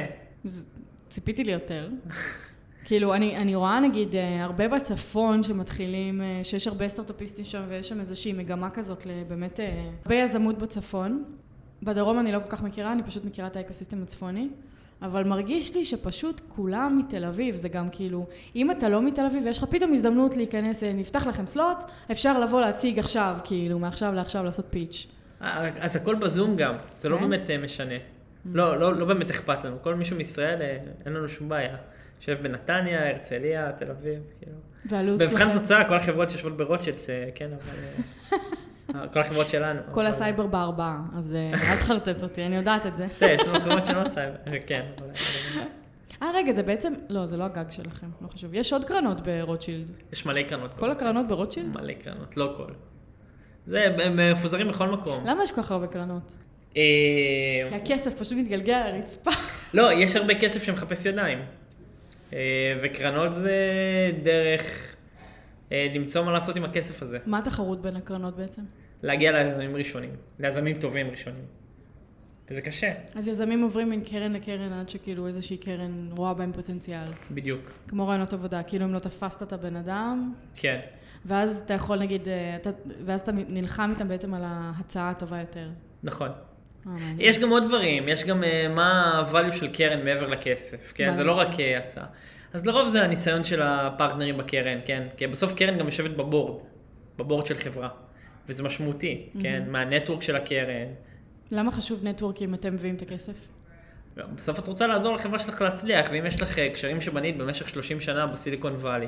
ציפיתי 1.10 1.44
ליותר. 1.44 1.90
כאילו, 2.86 3.14
אני, 3.14 3.38
אני 3.38 3.56
רואה 3.56 3.80
נגיד 3.80 4.16
אה, 4.16 4.44
הרבה 4.44 4.68
בצפון 4.68 5.44
שמתחילים, 5.44 6.22
אה, 6.22 6.42
שיש 6.44 6.68
הרבה 6.68 6.88
סטארט-אפיסטים 6.88 7.46
שם 7.46 7.64
ויש 7.70 7.90
שם 7.90 8.00
איזושהי 8.00 8.34
מגמה 8.34 8.70
כזאת 8.70 9.06
לבאמת 9.06 9.60
אה, 9.60 9.90
הרבה 10.04 10.16
יזמות 10.16 10.58
בצפון. 10.58 11.24
בדרום 11.84 12.20
אני 12.20 12.32
לא 12.32 12.40
כל 12.40 12.50
כך 12.50 12.64
מכירה, 12.64 12.94
אני 12.94 13.04
פשוט 13.04 13.26
מכירה 13.26 13.48
את 13.48 13.56
האקוסיסטם 13.56 14.04
הצפוני. 14.04 14.50
אבל 15.02 15.24
מרגיש 15.24 15.76
לי 15.76 15.86
שפשוט 15.86 16.42
כולם 16.48 16.98
מתל 16.98 17.26
אביב, 17.26 17.56
זה 17.56 17.70
גם 17.70 17.90
כאילו, 17.92 18.26
אם 18.56 18.72
אתה 18.72 18.90
לא 18.90 19.02
מתל 19.02 19.26
אביב 19.26 19.44
ויש 19.46 19.58
לך 19.58 19.66
פתאום 19.70 19.94
הזדמנות 19.94 20.38
להיכנס, 20.38 20.84
נפתח 20.84 21.28
לכם 21.28 21.46
slot, 21.46 21.78
אפשר 22.12 22.40
לבוא 22.40 22.62
להציג 22.62 23.00
עכשיו, 23.00 23.38
כאילו, 23.44 23.80
מעכשיו 23.80 24.14
לעכשיו 24.14 24.44
לעשות 24.44 24.66
pitch. 24.70 25.08
אז 25.80 25.96
הכל 25.96 26.16
בזום 26.16 26.56
גם, 26.56 26.76
זה 26.96 27.10
לא 27.10 27.18
כן? 27.18 27.30
באמת 27.30 27.50
אה, 27.50 27.58
משנה. 27.58 27.96
לא, 28.46 28.80
לא, 28.80 28.96
לא 28.96 29.06
באמת 29.06 29.30
אכפת 29.30 29.64
לנו. 29.64 29.78
כל 29.82 29.96
מישהו 29.96 30.18
מישראל, 30.18 30.62
אה, 30.62 30.78
אין 31.06 31.14
לנו 31.14 31.30
שום 31.30 31.50
בעיה. 31.50 31.76
יושב 32.20 32.44
בנתניה, 32.44 33.10
הרצליה, 33.10 33.72
תל 33.72 33.90
אביב, 33.92 34.20
כאילו. 34.40 34.58
והלו"ז 34.86 35.22
במבחן 35.22 35.38
שלכם, 35.38 35.60
תוצאה, 35.60 35.88
כל 35.88 35.96
החברות 35.96 36.30
שיושבות 36.30 36.58
ברוטשילד, 36.58 36.98
אה, 37.10 37.30
כן, 37.36 37.50
אבל... 37.54 38.38
כל 39.14 39.20
החברות 39.20 39.50
שלנו. 39.50 39.82
כל 39.92 40.06
הסייבר 40.06 40.48
בארבעה, 40.48 41.02
אז 41.18 41.36
אל 41.54 41.78
תחרטט 41.78 42.24
אותי, 42.24 42.46
אני 42.46 42.56
יודעת 42.56 42.86
את 42.86 42.98
זה. 42.98 43.08
בסדר, 43.08 43.30
יש 43.30 43.42
לנו 43.42 43.60
חברות 43.60 43.86
שלא 43.86 44.04
סייבר, 44.08 44.38
כן. 44.68 44.86
אה, 46.22 46.32
רגע, 46.34 46.54
זה 46.54 46.64
בעצם... 46.64 46.94
לא, 47.10 47.26
זה 47.26 47.38
לא 47.38 47.44
הגג 47.44 47.72
שלכם, 47.72 48.08
לא 48.22 48.28
חשוב. 48.28 48.54
יש 48.54 48.74
עוד 48.74 48.86
קרנות 48.86 49.22
ברוטשילד. 49.22 49.92
יש 50.14 50.26
מלא 50.26 50.44
קרנות. 50.44 50.74
כל 50.74 50.92
הקרנות 50.92 51.28
ברוטשילד? 51.28 51.78
מלא 51.78 51.94
קרנות, 51.94 52.38
לא 52.38 52.54
כל. 52.58 52.72
זה, 53.66 53.84
הם 53.84 54.20
מפוזרים 54.32 54.68
בכל 54.68 54.88
מקום. 54.88 55.24
למה 55.26 55.44
יש 55.44 55.52
כל 55.52 55.62
כך 55.62 55.72
הרבה 55.72 55.88
קרנות? 55.88 56.38
אה, 56.78 56.82
כי 57.70 57.76
הכסף 57.76 58.20
פשוט 58.20 58.38
מתגלגל 58.38 58.74
על 58.74 58.96
הרצפה. 58.96 59.32
לא, 59.74 59.94
יש 59.94 60.16
הרבה 60.16 60.40
כסף 60.40 60.64
שמחפש 60.64 61.06
ידיים. 61.06 61.40
אה, 62.34 62.78
וקרנות 62.82 63.34
זה 63.34 63.52
דרך 64.24 64.96
אה, 65.72 65.88
למצוא 65.96 66.24
מה 66.24 66.32
לעשות 66.32 66.56
עם 66.56 66.64
הכסף 66.64 67.02
הזה. 67.02 67.18
מה 67.26 67.40
התחרות 67.40 67.82
בין 67.82 67.96
הקרנות 67.96 68.36
בעצם? 68.36 68.62
להגיע 69.04 69.32
ליזמים 69.32 69.76
ראשונים, 69.76 70.16
ליזמים 70.40 70.80
טובים 70.80 71.10
ראשונים. 71.10 71.46
וזה 72.50 72.62
קשה, 72.62 72.94
אז 73.16 73.28
יזמים 73.28 73.64
עוברים 73.64 73.90
מן 73.90 74.04
קרן 74.04 74.34
לקרן 74.34 74.74
עד 74.74 74.90
שכאילו 74.90 75.28
איזושהי 75.28 75.58
קרן 75.58 76.10
רואה 76.18 76.34
בהם 76.34 76.52
פוטנציאל. 76.54 77.08
בדיוק. 77.32 77.72
כמו 77.88 78.08
רעיונות 78.08 78.34
עבודה, 78.34 78.64
כאילו 78.64 78.86
אם 78.86 78.94
לא 78.94 79.00
תפסת 79.00 79.44
את 79.44 79.54
הבן 79.54 79.76
אדם, 79.76 80.34
כן. 80.56 80.80
ואז 81.26 81.62
אתה 81.66 81.74
יכול 81.74 82.00
נגיד, 82.00 82.28
אה, 82.28 82.56
אתה, 82.56 82.70
ואז 83.06 83.22
אתה 83.22 83.32
נלחם 83.32 83.90
איתם 83.94 84.08
בעצם 84.08 84.34
על 84.34 84.42
ההצעה 84.46 85.10
הטובה 85.10 85.40
יותר. 85.40 85.70
נכון. 86.04 86.30
מעניין. 86.86 87.18
יש 87.20 87.40
גם 87.40 87.50
עוד 87.50 87.64
דברים, 87.68 88.08
יש 88.08 88.24
גם 88.24 88.44
אה, 88.44 88.68
מה 88.68 89.20
ה-value 89.20 89.52
של 89.52 89.68
קרן 89.68 90.06
מעבר 90.06 90.28
לכסף, 90.28 90.94
כן? 90.96 91.16
זה 91.16 91.24
לא 91.24 91.40
רק 91.40 91.48
הצעה. 91.78 92.06
אז 92.54 92.66
לרוב 92.66 92.88
זה 92.88 93.04
הניסיון 93.04 93.44
של 93.44 93.62
הפרטנרים 93.62 94.38
בקרן, 94.38 94.80
כן? 94.86 95.08
כי 95.18 95.28
בסוף 95.28 95.54
קרן 95.54 95.78
גם 95.78 95.86
יושבת 95.86 96.12
ב 96.12 96.19
board, 96.19 96.62
ב 97.18 97.22
board 97.22 97.46
של 97.46 97.58
חברה. 97.58 97.90
וזה 98.50 98.64
משמעותי, 98.64 99.30
כן? 99.42 99.64
מה 99.68 99.80
network 99.80 100.22
של 100.22 100.36
הקרן. 100.36 100.88
למה 101.52 101.72
חשוב 101.72 102.04
network 102.04 102.42
אם 102.42 102.54
אתם 102.54 102.74
מביאים 102.74 102.96
את 102.96 103.02
הכסף? 103.02 103.34
בסוף 104.36 104.60
את 104.60 104.68
רוצה 104.68 104.88
לעזור 104.88 105.16
לחברה 105.16 105.40
שלך 105.40 105.62
להצליח, 105.62 106.08
ואם 106.12 106.26
יש 106.26 106.42
לך 106.42 106.60
קשרים 106.60 107.02
שבנית 107.02 107.38
במשך 107.38 107.70
30 107.70 108.00
שנה 108.00 108.28
בסיליקון 108.28 108.74
וואלי, 108.76 109.08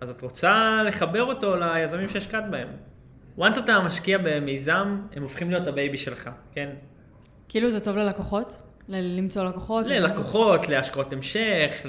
אז 0.00 0.10
את 0.10 0.22
רוצה 0.22 0.82
לחבר 0.86 1.22
אותו 1.22 1.56
ליזמים 1.56 2.08
שהשקעת 2.08 2.44
בהם. 2.50 2.68
once 3.38 3.58
אתה 3.58 3.80
משקיע 3.80 4.18
במיזם, 4.18 5.00
הם 5.16 5.22
הופכים 5.22 5.50
להיות 5.50 5.66
ה 5.66 5.72
baby 5.72 5.98
שלך, 5.98 6.30
כן? 6.52 6.70
כאילו 7.48 7.70
זה 7.70 7.80
טוב 7.80 7.96
ללקוחות? 7.96 8.62
ל- 8.88 9.18
למצוא 9.18 9.44
לקוחות? 9.44 9.86
ללקוחות, 9.86 10.68
להשקעות 10.68 11.12
המשך, 11.12 11.86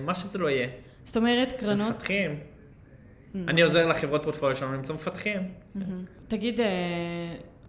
למה 0.00 0.14
שזה 0.14 0.38
לא 0.38 0.50
יהיה. 0.50 0.68
זאת 1.04 1.16
אומרת, 1.16 1.52
קרנות... 1.52 1.90
מפתחים. 1.90 2.40
אני 3.48 3.62
עוזר 3.62 3.86
לחברות 3.86 4.22
פורטפוליו 4.22 4.56
שלנו 4.56 4.72
למצוא 4.72 4.94
מפתחים. 4.94 5.48
מהמם. 5.74 6.04
תגיד, 6.28 6.60
אה, 6.60 6.66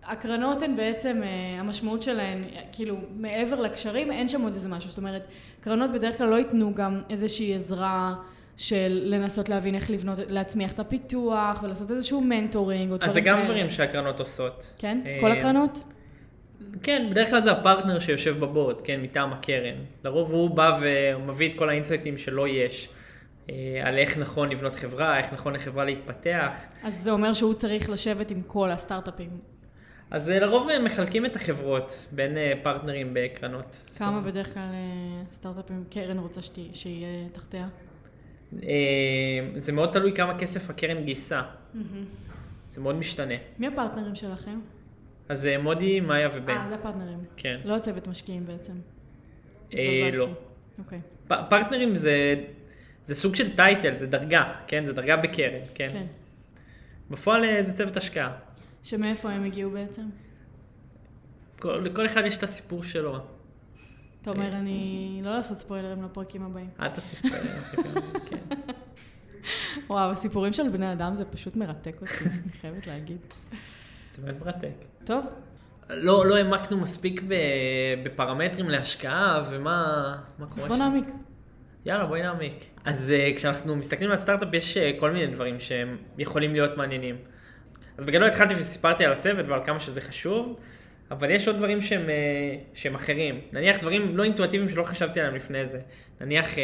הקרנות 0.03 0.61
הן 0.61 0.75
בעצם, 0.75 1.21
אה, 1.23 1.59
המשמעות 1.59 2.03
שלהן, 2.03 2.43
כאילו, 2.71 2.97
מעבר 3.15 3.61
לקשרים, 3.61 4.11
אין 4.11 4.29
שם 4.29 4.41
עוד 4.41 4.53
איזה 4.53 4.69
משהו. 4.69 4.89
זאת 4.89 4.97
אומרת, 4.97 5.27
קרנות 5.61 5.91
בדרך 5.91 6.17
כלל 6.17 6.27
לא 6.29 6.35
ייתנו 6.35 6.73
גם 6.73 7.01
איזושהי 7.09 7.55
עזרה 7.55 8.15
של 8.57 9.01
לנסות 9.05 9.49
להבין 9.49 9.75
איך 9.75 9.91
לבנות, 9.91 10.19
להצמיח 10.29 10.71
את 10.71 10.79
הפיתוח, 10.79 11.63
ולעשות 11.63 11.91
איזשהו 11.91 12.21
מנטורינג, 12.21 12.89
או 12.91 12.95
אז 12.95 12.99
דברים 13.01 13.13
זה 13.13 13.21
גם 13.21 13.35
כאלה. 13.35 13.45
דברים 13.47 13.69
שהקרנות 13.69 14.19
עושות. 14.19 14.73
כן? 14.77 15.01
אה, 15.05 15.17
כל 15.21 15.31
הקרנות? 15.31 15.83
כן, 16.83 17.07
בדרך 17.11 17.29
כלל 17.29 17.41
זה 17.41 17.51
הפרטנר 17.51 17.99
שיושב 17.99 18.39
בבורד, 18.39 18.81
כן, 18.81 19.01
מטעם 19.01 19.33
הקרן. 19.33 19.75
לרוב 20.03 20.31
הוא 20.31 20.49
בא 20.49 20.79
ומביא 20.81 21.49
את 21.51 21.57
כל 21.57 21.69
האינסייטים 21.69 22.17
שלו 22.17 22.47
יש, 22.47 22.89
אה, 23.49 23.55
על 23.83 23.97
איך 23.97 24.17
נכון 24.17 24.49
לבנות 24.49 24.75
חברה, 24.75 25.17
איך 25.17 25.33
נכון 25.33 25.53
לחברה 25.53 25.85
להתפתח. 25.85 26.49
אז 26.83 26.93
זה 27.03 27.11
אומר 27.11 27.33
שהוא 27.33 27.53
צריך 27.53 27.89
לשבת 27.89 28.31
עם 28.31 28.41
כל 28.47 28.71
הסטארט-אפים. 28.71 29.29
אז 30.11 30.29
אה, 30.29 30.39
לרוב 30.39 30.69
הם 30.69 30.83
מחלקים 30.83 31.25
את 31.25 31.35
החברות 31.35 32.07
בין 32.11 32.37
אה, 32.37 32.53
פרטנרים 32.63 33.11
בקרנות. 33.13 33.91
כמה 33.97 34.21
בדרך 34.21 34.53
כלל 34.53 34.63
אה, 34.73 35.23
סטארט-אפים 35.31 35.83
קרן 35.89 36.17
רוצה 36.19 36.41
שתהיה- 36.41 36.67
תחתיה? 37.31 37.67
אה, 38.63 38.69
זה 39.59 39.71
מאוד 39.71 39.91
תלוי 39.91 40.13
כמה 40.15 40.39
כסף 40.39 40.69
הקרן 40.69 41.03
גייסה. 41.03 41.41
זה 42.69 42.81
מאוד 42.81 42.95
משתנה. 42.95 43.33
מי 43.59 43.67
הפרטנרים 43.67 44.15
שלכם? 44.15 44.59
אז 45.29 45.45
אה, 45.45 45.57
מודי, 45.57 45.99
מאיה 45.99 46.29
ובן. 46.33 46.57
אה, 46.57 46.65
זה 46.69 46.75
הפרטנרים. 46.75 47.19
כן. 47.37 47.59
לא 47.65 47.79
צוות 47.79 48.07
משקיעים 48.07 48.45
בעצם. 48.45 48.73
אה. 49.73 50.09
לא. 50.13 50.27
אוקיי. 50.79 50.99
פ- 51.27 51.33
פרטנרים 51.49 51.95
זה, 51.95 52.43
זה 53.03 53.15
סוג 53.15 53.35
של 53.35 53.55
title, 53.55 53.95
זה 53.95 54.07
דרגה, 54.07 54.53
כן? 54.67 54.85
זה 54.85 54.93
דרגה 54.93 55.17
בקרן, 55.17 55.59
כן? 55.73 55.89
כן. 55.91 56.05
בפועל 57.09 57.43
אה, 57.45 57.61
זה 57.61 57.73
צוות 57.73 57.97
השקעה. 57.97 58.31
שמאיפה 58.83 59.31
הם 59.31 59.43
הגיעו 59.45 59.71
בעצם? 59.71 60.01
כל, 61.59 61.81
לכל 61.85 62.05
אחד 62.05 62.21
יש 62.25 62.37
את 62.37 62.43
הסיפור 62.43 62.83
שלו. 62.83 63.19
אתה 64.25 64.33
אומר, 64.33 64.55
אני... 64.55 65.21
לא 65.23 65.31
לעשות 65.31 65.57
ספוילרים 65.57 66.03
לפרקים 66.03 66.43
הבאים. 66.43 66.69
אל 66.79 66.89
תעשי 66.89 67.15
ספוילר. 67.15 67.61
כן. 68.25 68.37
וואו, 69.89 70.11
הסיפורים 70.11 70.53
של 70.53 70.69
בני 70.69 70.93
אדם 70.93 71.15
זה 71.15 71.25
פשוט 71.25 71.55
מרתק 71.55 71.95
אותי, 72.01 72.23
אני 72.43 72.51
חייבת 72.61 72.87
להגיד. 72.87 73.17
זה 74.11 74.21
באמת 74.21 74.41
מרתק. 74.45 74.73
טוב, 75.03 75.25
לא, 75.89 76.25
לא 76.25 76.35
העמקנו 76.35 76.77
מספיק 76.77 77.21
בפרמטרים 78.03 78.69
להשקעה 78.69 79.41
ומה 79.49 80.15
מה 80.39 80.45
קורה 80.45 80.67
בוא 80.67 80.75
שם. 80.75 80.81
נעמיק. 80.81 81.05
יאללה, 81.85 82.05
בואי 82.05 82.21
נעמיק. 82.21 82.65
אז 82.85 83.13
uh, 83.13 83.37
כשאנחנו 83.37 83.75
מסתכלים 83.75 84.11
על 84.11 84.17
סטארט-אפ, 84.17 84.53
יש 84.53 84.77
uh, 84.77 84.99
כל 84.99 85.11
מיני 85.11 85.27
דברים 85.27 85.59
שהם 85.59 85.97
יכולים 86.17 86.53
להיות 86.53 86.77
מעניינים. 86.77 87.15
אז 87.97 88.05
בגדול 88.05 88.27
התחלתי 88.27 88.53
וסיפרתי 88.53 89.05
על 89.05 89.11
הצוות 89.11 89.45
ועל 89.47 89.65
כמה 89.65 89.79
שזה 89.79 90.01
חשוב, 90.01 90.55
אבל 91.11 91.31
יש 91.31 91.47
עוד 91.47 91.57
דברים 91.57 91.81
שהם, 91.81 92.01
uh, 92.05 92.77
שהם 92.77 92.95
אחרים. 92.95 93.39
נניח 93.51 93.79
דברים 93.79 94.17
לא 94.17 94.23
אינטואיטיביים 94.23 94.69
שלא 94.69 94.83
חשבתי 94.83 95.19
עליהם 95.19 95.35
לפני 95.35 95.65
זה. 95.65 95.79
נניח, 96.21 96.53
uh, 96.53 96.57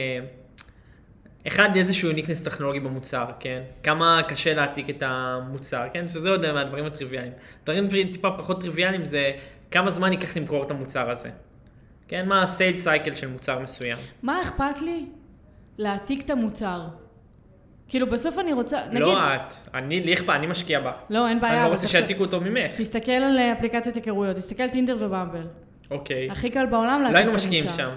אחד, 1.47 1.75
איזשהו 1.75 2.07
יוניקנס 2.07 2.43
טכנולוגי 2.43 2.79
במוצר, 2.79 3.25
כן? 3.39 3.61
כמה 3.83 4.21
קשה 4.27 4.53
להעתיק 4.53 4.89
את 4.89 5.03
המוצר, 5.05 5.87
כן? 5.93 6.07
שזה 6.07 6.29
עוד 6.29 6.51
מהדברים 6.51 6.85
הטריוויאליים. 6.85 7.33
דברים 7.65 7.87
טיפה 8.11 8.29
פחות 8.37 8.61
טריוויאליים 8.61 9.05
זה 9.05 9.31
כמה 9.71 9.91
זמן 9.91 10.11
ייקח 10.11 10.37
למכור 10.37 10.63
את 10.63 10.71
המוצר 10.71 11.09
הזה. 11.09 11.29
כן? 12.07 12.27
מה 12.27 12.43
הסייד 12.43 12.77
סייקל 12.77 13.13
של 13.13 13.27
מוצר 13.27 13.59
מסוים. 13.59 13.97
מה 14.23 14.43
אכפת 14.43 14.81
לי? 14.81 15.05
להעתיק 15.77 16.25
את 16.25 16.29
המוצר. 16.29 16.87
כאילו, 17.91 18.07
בסוף 18.07 18.39
אני 18.39 18.53
רוצה, 18.53 18.81
נגיד... 18.87 19.01
לא 19.01 19.35
את, 19.35 19.53
אני, 19.73 19.99
לי 19.99 20.13
אכפת, 20.13 20.29
אני 20.29 20.47
משקיע 20.47 20.79
בה. 20.79 20.91
לא, 21.09 21.27
אין 21.27 21.41
בעיה. 21.41 21.61
אני 21.61 21.69
לא 21.69 21.73
רוצה 21.73 21.87
שיעתיקו 21.87 22.23
אותו 22.23 22.41
ממך. 22.41 22.75
תסתכל 22.77 23.11
על 23.11 23.37
אה, 23.37 23.53
אפליקציות 23.53 23.95
היכרויות, 23.95 24.35
תסתכל 24.35 24.63
על 24.63 24.69
טינדר 24.69 24.95
ובמבל. 24.99 25.47
אוקיי. 25.91 26.31
הכי 26.31 26.49
קל 26.49 26.65
בעולם 26.65 27.01
לא 27.01 27.03
להעתיק 27.03 27.15
היינו 27.15 27.31
את 27.31 27.35
משקיעים 27.35 27.67
המוצר. 27.67 27.91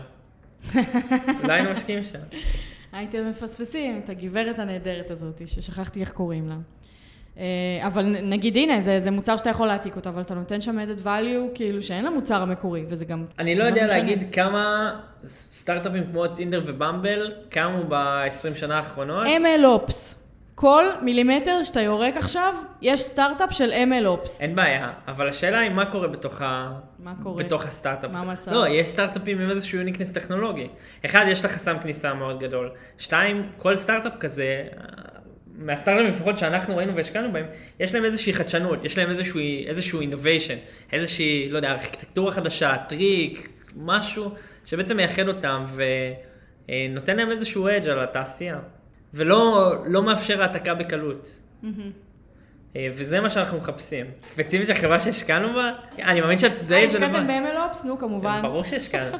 שם. 0.72 0.78
לא 1.48 1.52
היינו 1.52 1.70
משקיעים 1.70 2.04
שם. 2.04 2.18
הייתם 2.92 3.30
מפספסים 3.30 4.00
את 4.04 4.10
הגברת 4.10 4.58
הנהדרת 4.58 5.10
הזאת, 5.10 5.42
ששכחתי 5.46 6.00
איך 6.00 6.12
קוראים 6.12 6.48
לה. 6.48 6.56
אה, 7.38 7.44
אבל 7.86 8.16
נגיד, 8.22 8.56
הנה, 8.56 8.80
זה, 8.80 9.00
זה 9.00 9.10
מוצר 9.10 9.36
שאתה 9.36 9.50
יכול 9.50 9.66
להעתיק 9.66 9.96
אותו, 9.96 10.10
אבל 10.10 10.22
אתה 10.22 10.34
נותן 10.34 10.60
שם 10.60 10.78
added 10.78 11.04
value, 11.04 11.54
כאילו 11.54 11.82
שאין 11.82 12.04
למוצר 12.04 12.42
המקורי, 12.42 12.84
וזה 12.88 13.04
גם... 13.04 13.24
אני 13.38 13.54
לא 13.54 13.64
יודע? 13.64 13.86
להגיד 13.86 14.34
כמה 14.34 14.94
סטארט-אפים 15.26 16.04
כמו 16.10 16.28
טינדר 16.28 16.62
ובמבל 16.66 17.32
קמו 17.50 17.84
ב-20 17.88 18.54
שנה 18.54 18.76
האחרונות. 18.76 19.26
MLOps. 19.26 20.24
כל 20.54 20.84
מילימטר 21.02 21.62
שאתה 21.62 21.80
יורק 21.80 22.16
עכשיו, 22.16 22.54
יש 22.82 23.00
סטארט-אפ 23.00 23.52
של 23.52 23.70
MLOps. 23.72 24.30
אין 24.40 24.54
בעיה, 24.54 24.92
אבל 25.08 25.28
השאלה 25.28 25.58
היא 25.58 25.70
מה 25.70 25.90
קורה 25.90 26.08
בתוך, 26.08 26.42
ה... 26.42 26.72
מה 26.98 27.14
קורה? 27.22 27.44
בתוך 27.44 27.64
הסטארט-אפ. 27.64 28.10
מה. 28.10 28.20
המצב? 28.20 28.52
לא, 28.52 28.68
יש 28.68 28.88
סטארט-אפים 28.88 29.40
עם 29.40 29.50
איזשהו 29.50 29.78
uniqueness 29.78 30.12
טכנולוגי. 30.12 30.68
אחד, 31.04 31.24
יש 31.28 31.44
לך 31.44 31.50
חסם 31.50 31.78
כניסה 31.78 32.14
מאוד 32.14 32.40
גדול. 32.40 32.70
שתיים, 32.98 33.48
כל 33.56 33.76
סטארט-אפ 33.76 34.12
כזה, 34.20 34.64
מהסטארט-אפים 35.58 36.10
לפחות 36.10 36.38
שאנחנו 36.38 36.76
ראינו 36.76 36.96
והשקענו 36.96 37.32
בהם, 37.32 37.46
יש 37.80 37.94
להם 37.94 38.04
איזושהי 38.04 38.32
חדשנות, 38.32 38.84
יש 38.84 38.98
להם 38.98 39.10
איזשהו, 39.10 39.40
איזשהו 39.66 40.02
innovation, 40.02 40.56
איזושהי, 40.92 41.48
לא 41.50 41.56
יודע, 41.56 41.70
ארכיטקטורה 41.70 42.32
חדשה, 42.32 42.76
טריק, 42.88 43.48
משהו 43.76 44.30
שבעצם 44.64 44.96
מייחד 44.96 45.28
אותם 45.28 45.64
ונותן 46.68 47.16
להם 47.16 47.30
איזשהו 47.30 47.68
edge 47.68 47.88
על 47.88 48.00
התעשייה. 48.00 48.58
ולא 49.14 49.74
לא 49.86 50.02
מאפשר 50.02 50.42
העתקה 50.42 50.74
בקלות. 50.74 51.40
מהמם. 51.62 51.90
אה, 52.76 52.88
וזה 52.94 53.20
מה 53.20 53.30
שאנחנו 53.30 53.58
מחפשים. 53.58 54.06
ספציפית 54.22 54.68
של 54.68 54.74
חברה 54.74 55.00
שהשקענו 55.00 55.54
בה, 55.54 55.72
אני 55.98 56.20
מאמין 56.20 56.38
שאת 56.38 56.52
די... 56.66 56.74
אה, 56.74 56.84
השקעתם 56.84 57.26
ב-MLOps? 57.26 57.86
נו, 57.86 57.98
כמובן. 57.98 58.40
ברור 58.42 58.64
שהשקענו. 58.64 59.16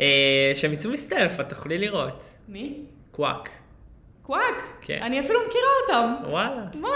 אה, 0.00 0.52
שהם 0.54 0.72
יצאו 0.72 0.90
מסטלף, 0.90 1.40
את 1.40 1.48
תוכלי 1.48 1.78
לראות. 1.78 2.36
מי? 2.48 2.74
קוואק. 3.10 3.50
קוואק. 4.22 4.62
כן. 4.80 4.98
אני 5.02 5.20
אפילו 5.20 5.40
מכירה 5.46 5.68
אותם. 5.82 6.30
וואלה, 6.30 6.62
מה? 6.74 6.88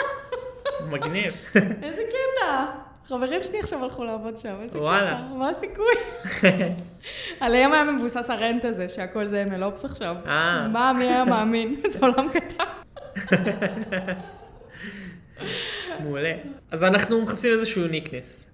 מגניב. 0.90 1.34
איזה 1.82 2.02
קטע. 2.08 2.64
חברים 3.08 3.44
שלי 3.44 3.58
עכשיו 3.60 3.84
הלכו 3.84 4.04
לעבוד 4.04 4.38
שם, 4.38 4.56
איזה 4.62 4.78
וואלה. 4.78 5.14
קטע. 5.14 5.34
מה 5.34 5.48
הסיכוי? 5.48 5.94
עליהם 7.40 7.72
היה 7.72 7.84
מבוסס 7.84 8.30
הרנט 8.30 8.64
הזה, 8.64 8.88
שהכל 8.88 9.26
זה 9.26 9.44
MLOps 9.50 9.84
עכשיו. 9.84 10.16
אה. 10.26 10.68
מה, 10.68 10.92
מי 10.92 11.04
היה 11.04 11.24
מאמין? 11.24 11.80
זה 11.92 11.98
עולם 12.00 12.28
קטן. 12.28 12.64
מעולה. 16.00 16.32
אז 16.70 16.84
אנחנו 16.84 17.22
מחפשים 17.22 17.52
איזשהו 17.52 17.82
uniqueness. 17.82 18.50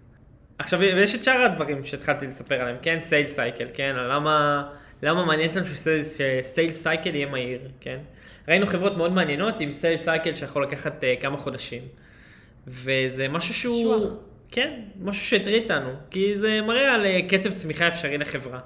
עכשיו, 0.59 0.81
ויש 0.81 1.15
את 1.15 1.25
שאר 1.25 1.43
הדברים 1.43 1.85
שהתחלתי 1.85 2.27
לספר 2.27 2.55
עליהם, 2.55 2.77
כן? 2.83 3.01
sale 3.01 3.27
cycle, 3.27 3.67
כן? 3.75 3.97
למה, 3.97 4.65
למה 5.03 5.25
מעניין 5.25 5.49
אותנו 5.49 5.65
ש 5.67 6.02
sale 6.02 6.73
cycle 6.73 7.15
יהיה 7.15 7.27
מהיר, 7.27 7.61
כן? 7.81 7.99
ראינו 8.49 8.67
חברות 8.67 8.97
מאוד 8.97 9.13
מעניינות 9.13 9.61
עם 9.61 9.73
sale 9.73 9.97
cycle 9.97 10.35
שיכול 10.35 10.63
לקחת 10.63 11.05
uh, 11.05 11.23
כמה 11.23 11.39
חודשים. 11.39 11.83
וזה 12.67 13.29
משהו 13.29 13.55
שהוא... 13.55 13.75
קשוח. 13.75 14.13
כן, 14.51 14.81
משהו 15.01 15.27
שהטריד 15.27 15.63
אותנו, 15.63 15.91
כי 16.11 16.37
זה 16.37 16.61
מראה 16.63 16.95
על 16.95 17.07
uh, 17.07 17.31
קצב 17.31 17.51
צמיחה 17.51 17.89
אפשרי 17.89 18.19
לחברה. 18.19 18.61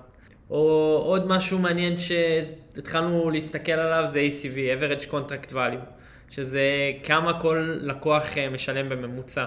או 0.51 1.03
עוד 1.07 1.27
משהו 1.27 1.59
מעניין 1.59 1.95
שהתחלנו 1.97 3.31
להסתכל 3.31 3.73
עליו 3.73 4.05
זה 4.07 4.21
ACV, 4.29 4.57
average 4.57 5.11
contract 5.11 5.53
value, 5.53 5.85
שזה 6.31 6.93
כמה 7.03 7.41
כל 7.41 7.79
לקוח 7.81 8.39
אה, 8.39 8.51
משלם 8.51 8.89
בממוצע, 8.89 9.45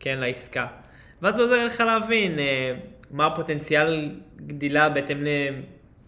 כן, 0.00 0.18
לעסקה. 0.18 0.66
ואז 1.22 1.36
זה 1.36 1.42
עוזר 1.42 1.64
לך 1.64 1.80
להבין 1.80 2.38
אה, 2.38 2.74
מה 3.10 3.26
הפוטנציאל 3.26 4.10
גדילה 4.46 4.88
בהתאם 4.88 5.24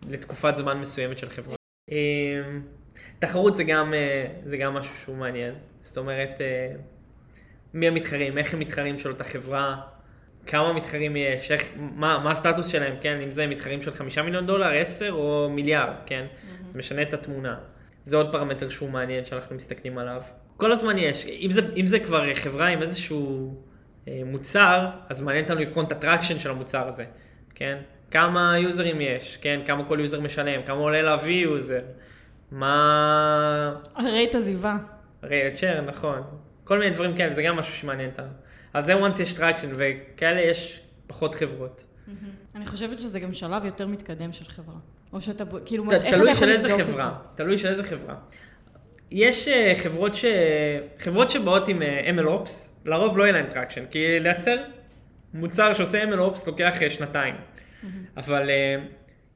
לתקופת 0.09 0.57
זמן 0.57 0.81
מסוימת 0.81 1.19
של 1.19 1.29
חברה. 1.29 1.57
אה, 1.93 1.97
תחרות 3.19 3.55
זה 3.55 3.65
גם, 3.65 3.95
אה, 3.95 4.27
זה 4.45 4.57
גם 4.57 4.75
משהו 4.75 4.97
שהוא 4.97 5.17
מעניין, 5.17 5.55
זאת 5.83 5.99
אומרת, 5.99 6.41
אה, 6.41 6.73
מי 7.75 7.89
המתחרים, 7.89 8.39
איך 8.39 8.55
הם 8.55 8.61
מתחרים 8.61 8.99
של 8.99 9.11
אותה 9.11 9.25
חברה, 9.25 9.81
כמה 10.47 10.73
מתחרים 10.73 11.17
יש, 11.17 11.51
איך, 11.51 11.65
מה, 11.79 12.19
מה 12.25 12.31
הסטטוס 12.31 12.67
שלהם, 12.67 12.95
כן? 13.01 13.21
אם 13.21 13.31
זה 13.31 13.47
מתחרים 13.47 13.83
של 13.83 13.93
חמישה 13.93 14.23
מיליון 14.23 14.47
דולר, 14.47 14.73
עשר 14.81 15.11
או 15.13 15.49
מיליארד, 15.51 15.95
כן? 16.07 16.27
זה 16.67 16.79
משנה 16.79 17.03
את 17.03 17.15
התמונה. 17.15 17.57
זה 18.05 18.17
עוד 18.17 18.33
פרמטר 18.33 18.69
שהוא 18.69 18.91
מעניין 18.91 19.25
שאנחנו 19.25 19.57
מסתכלים 19.57 19.99
עליו. 19.99 20.23
כל 20.57 20.73
הזמן 20.73 20.99
יש, 20.99 21.27
אם 21.27 21.51
זה, 21.51 21.61
אם 21.77 21.87
זה 21.87 21.99
כבר 21.99 22.35
חברה 22.35 22.67
עם 22.67 22.83
איזשהו 22.83 23.55
אה, 24.09 24.23
מוצר, 24.27 24.89
אז 25.09 25.21
מעניין 25.21 25.45
אותנו 25.45 25.61
לבחון 25.61 25.85
את 25.85 25.93
ה 25.93 25.98
traction 25.98 26.39
של 26.39 26.51
המוצר 26.51 26.89
הזה, 26.89 27.05
כן? 27.55 27.79
כמה 28.11 28.59
יוזרים 28.59 29.01
יש, 29.01 29.37
כן? 29.37 29.61
כמה 29.67 29.85
כל 29.85 29.99
user 30.01 30.21
משלם, 30.21 30.63
כמה 30.63 30.77
עולה 30.77 31.03
להביא 31.03 31.45
user, 31.45 31.81
מה... 32.51 33.75
Rate 33.99 34.35
עזיבה. 34.35 34.77
Rate 35.23 35.55
churn, 35.55 35.81
נכון. 35.81 36.23
כל 36.65 36.79
מיני 36.79 36.91
דברים 36.91 37.17
כאלה, 37.17 37.33
זה 37.35 37.43
גם 37.43 37.57
משהו 37.57 37.75
שמעניין 37.75 38.11
אותנו. 38.11 38.27
אז 38.75 38.87
זה 38.87 38.95
once 38.95 39.23
יש 39.23 39.33
traction, 39.33 39.69
וכאלה 39.77 40.41
יש 40.41 40.81
פחות 41.07 41.35
חברות. 41.35 41.85
אני 42.55 42.67
חושבת 42.67 42.99
שזה 42.99 43.21
גם 43.21 43.33
שלב 43.33 43.65
יותר 43.65 43.87
מתקדם 43.87 44.33
של 44.33 44.45
חברה. 44.45 44.75
או 45.13 45.21
שאתה, 45.21 45.45
כאילו, 45.65 45.85
ת- 45.91 45.93
איך 45.93 46.03
אתה 46.03 46.11
תלוי 46.17 46.31
יכול 46.31 46.47
של 46.47 46.53
לבדוק 46.53 46.81
את 46.81 46.87
זה? 46.87 47.03
תלוי 47.35 47.59
של 47.59 47.69
איזה 47.69 47.83
חברה. 47.83 48.15
יש 49.11 49.49
אה, 49.49 49.73
חברות, 49.77 50.15
ש... 50.15 50.25
חברות 50.99 51.31
שבאות 51.31 51.69
עם 51.69 51.83
אה, 51.83 52.11
MLOps, 52.19 52.51
לרוב 52.85 53.19
לא 53.19 53.23
יהיה 53.23 53.33
להם 53.33 53.47
traction, 53.51 53.85
כי 53.91 54.21
לייצר 54.21 54.57
מוצר 55.35 55.73
שעושה 55.73 56.05
MLOps 56.05 56.41
לוקח 56.47 56.83
אה, 56.83 56.91
שנתיים. 56.91 57.35
אבל 58.17 58.51
אה, 58.51 58.77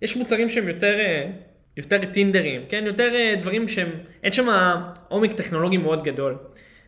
יש 0.03 0.17
מוצרים 0.17 0.49
שהם 0.49 0.69
יותר, 0.69 0.99
אה, 0.99 1.31
יותר 1.77 2.05
טינדרים, 2.13 2.63
כן? 2.69 2.83
יותר 2.87 3.15
אה, 3.15 3.35
דברים 3.39 3.69
שהם, 3.69 3.89
אין 4.23 4.33
שם 4.33 4.49
עומק 5.09 5.33
טכנולוגי 5.33 5.77
מאוד 5.77 6.05
גדול. 6.05 6.37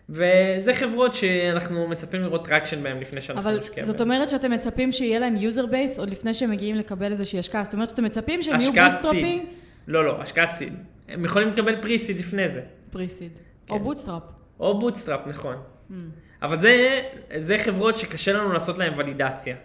וזה 0.09 0.75
חברות 0.75 1.15
שאנחנו 1.15 1.89
מצפים 1.89 2.23
לראות 2.23 2.47
traction 2.47 2.83
בהם 2.83 3.01
לפני 3.01 3.21
שאנחנו 3.21 3.51
אבל 3.51 3.59
נשקיע 3.59 3.85
זאת 3.85 3.97
בהם. 3.97 4.11
אומרת 4.11 4.29
שאתם 4.29 4.51
מצפים 4.51 4.93
שיהיה 4.93 5.19
להם 5.19 5.37
user 5.37 5.73
base 5.73 5.99
עוד 5.99 6.11
לפני 6.11 6.35
שהם 6.35 6.51
מגיעים 6.51 6.77
לקבל 6.77 7.13
איזושהי 7.13 7.39
השקעה. 7.39 7.65
זאת 7.65 7.75
אומרת 7.75 7.89
שאתם 7.89 8.05
מצפים 8.05 8.43
שהם 8.43 8.61
יהיו 8.61 8.71
השקעת 8.71 8.91
בוטסטראפים? 8.93 9.47
לא, 9.87 10.05
לא, 10.05 10.23
השקעת 10.23 10.51
seed. 10.51 10.73
הם 11.09 11.25
יכולים 11.25 11.49
לקבל 11.49 11.83
pre-seed 11.83 12.19
לפני 12.19 12.49
זה. 12.49 12.63
Pre-seed. 12.91 13.39
כן. 13.67 13.75
או 13.75 13.79
bootstrap. 13.79 14.23
או 14.61 14.79
bootstrap, 14.81 15.21
נכון. 15.27 15.57
Mm. 15.91 15.95
אבל 16.43 16.59
זה, 16.59 17.03
זה 17.39 17.59
חברות 17.59 17.97
שקשה 17.97 18.33
לנו 18.33 18.53
לעשות 18.53 18.79
להן 18.79 18.93
ולידציה. 18.97 19.57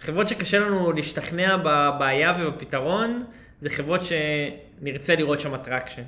חברות 0.00 0.28
שקשה 0.28 0.58
לנו 0.58 0.92
להשתכנע 0.92 1.56
בבעיה 1.56 2.34
ובפתרון, 2.38 3.24
זה 3.60 3.70
חברות 3.70 4.00
שנרצה 4.00 5.16
לראות 5.16 5.40
שם 5.40 5.56
traction. 5.56 6.02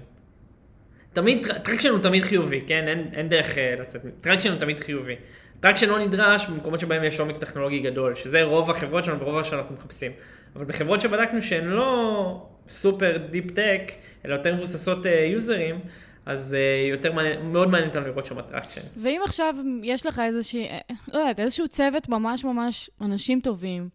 תמיד, 1.13 1.47
traction 1.65 1.89
הוא 1.89 1.99
תמיד 1.99 2.23
חיובי, 2.23 2.61
כן? 2.67 2.89
אין, 2.89 3.11
אין 3.13 3.29
דרך 3.29 3.59
אה, 3.59 3.75
לצאת. 3.81 4.01
traction 4.21 4.51
הוא 4.51 4.59
תמיד 4.59 4.81
חיובי. 4.81 5.17
traction 5.61 5.89
לא 5.89 5.99
נדרש 5.99 6.47
במקומות 6.47 6.81
שבהם 6.81 7.05
יש 7.05 7.21
עומק 7.21 7.39
טכנולוגי 7.39 7.79
גדול, 7.79 8.15
שזה 8.15 8.43
רוב 8.43 8.71
החברות 8.71 9.05
שלנו 9.05 9.21
ורוב 9.21 9.43
שאנחנו 9.43 9.75
מחפשים. 9.75 10.13
אבל 10.57 10.65
בחברות 10.65 11.01
שבדקנו 11.01 11.43
שהן 11.43 11.65
לא 11.65 12.49
super 12.69 13.17
deep 13.31 13.51
tech, 13.51 13.93
אלא 14.25 14.35
יותר 14.35 14.55
מבוססות 14.55 15.07
אה, 15.07 15.25
יוזרים, 15.33 15.81
אז 16.29 16.55
אה, 16.55 16.89
יותר 16.91 17.13
מעניין, 17.13 17.53
מאוד 17.53 17.69
מעניין 17.69 17.89
אותנו 17.89 18.07
לראות 18.07 18.27
שם 18.27 18.41
טראקשן. 18.41 18.81
ואם 18.97 19.21
עכשיו 19.25 19.55
יש 19.83 20.07
לך 20.07 20.19
איזושהי, 20.19 20.69
אה, 20.69 20.79
לא 21.13 21.19
יודעת, 21.19 21.41
איזשהו 21.41 21.69
צוות 21.69 22.09
ממש 22.09 22.45
ממש 22.45 22.91
אנשים 23.01 23.41
טובים, 23.41 23.89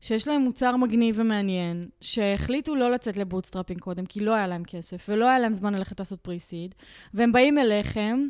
שיש 0.00 0.28
להם 0.28 0.40
מוצר 0.40 0.76
מגניב 0.76 1.16
ומעניין, 1.18 1.88
שהחליטו 2.00 2.74
לא 2.74 2.90
לצאת 2.90 3.16
ל 3.16 3.21
bootstrapping 3.21 3.80
קודם, 3.80 4.06
כי 4.06 4.20
לא 4.20 4.34
היה 4.34 4.46
להם 4.46 4.64
כסף, 4.64 5.06
ולא 5.08 5.28
היה 5.28 5.38
להם 5.38 5.52
זמן 5.52 5.74
ללכת 5.74 5.98
לעשות 5.98 6.20
pre-seed, 6.20 6.74
והם 7.14 7.32
באים 7.32 7.58
אליכם, 7.58 8.28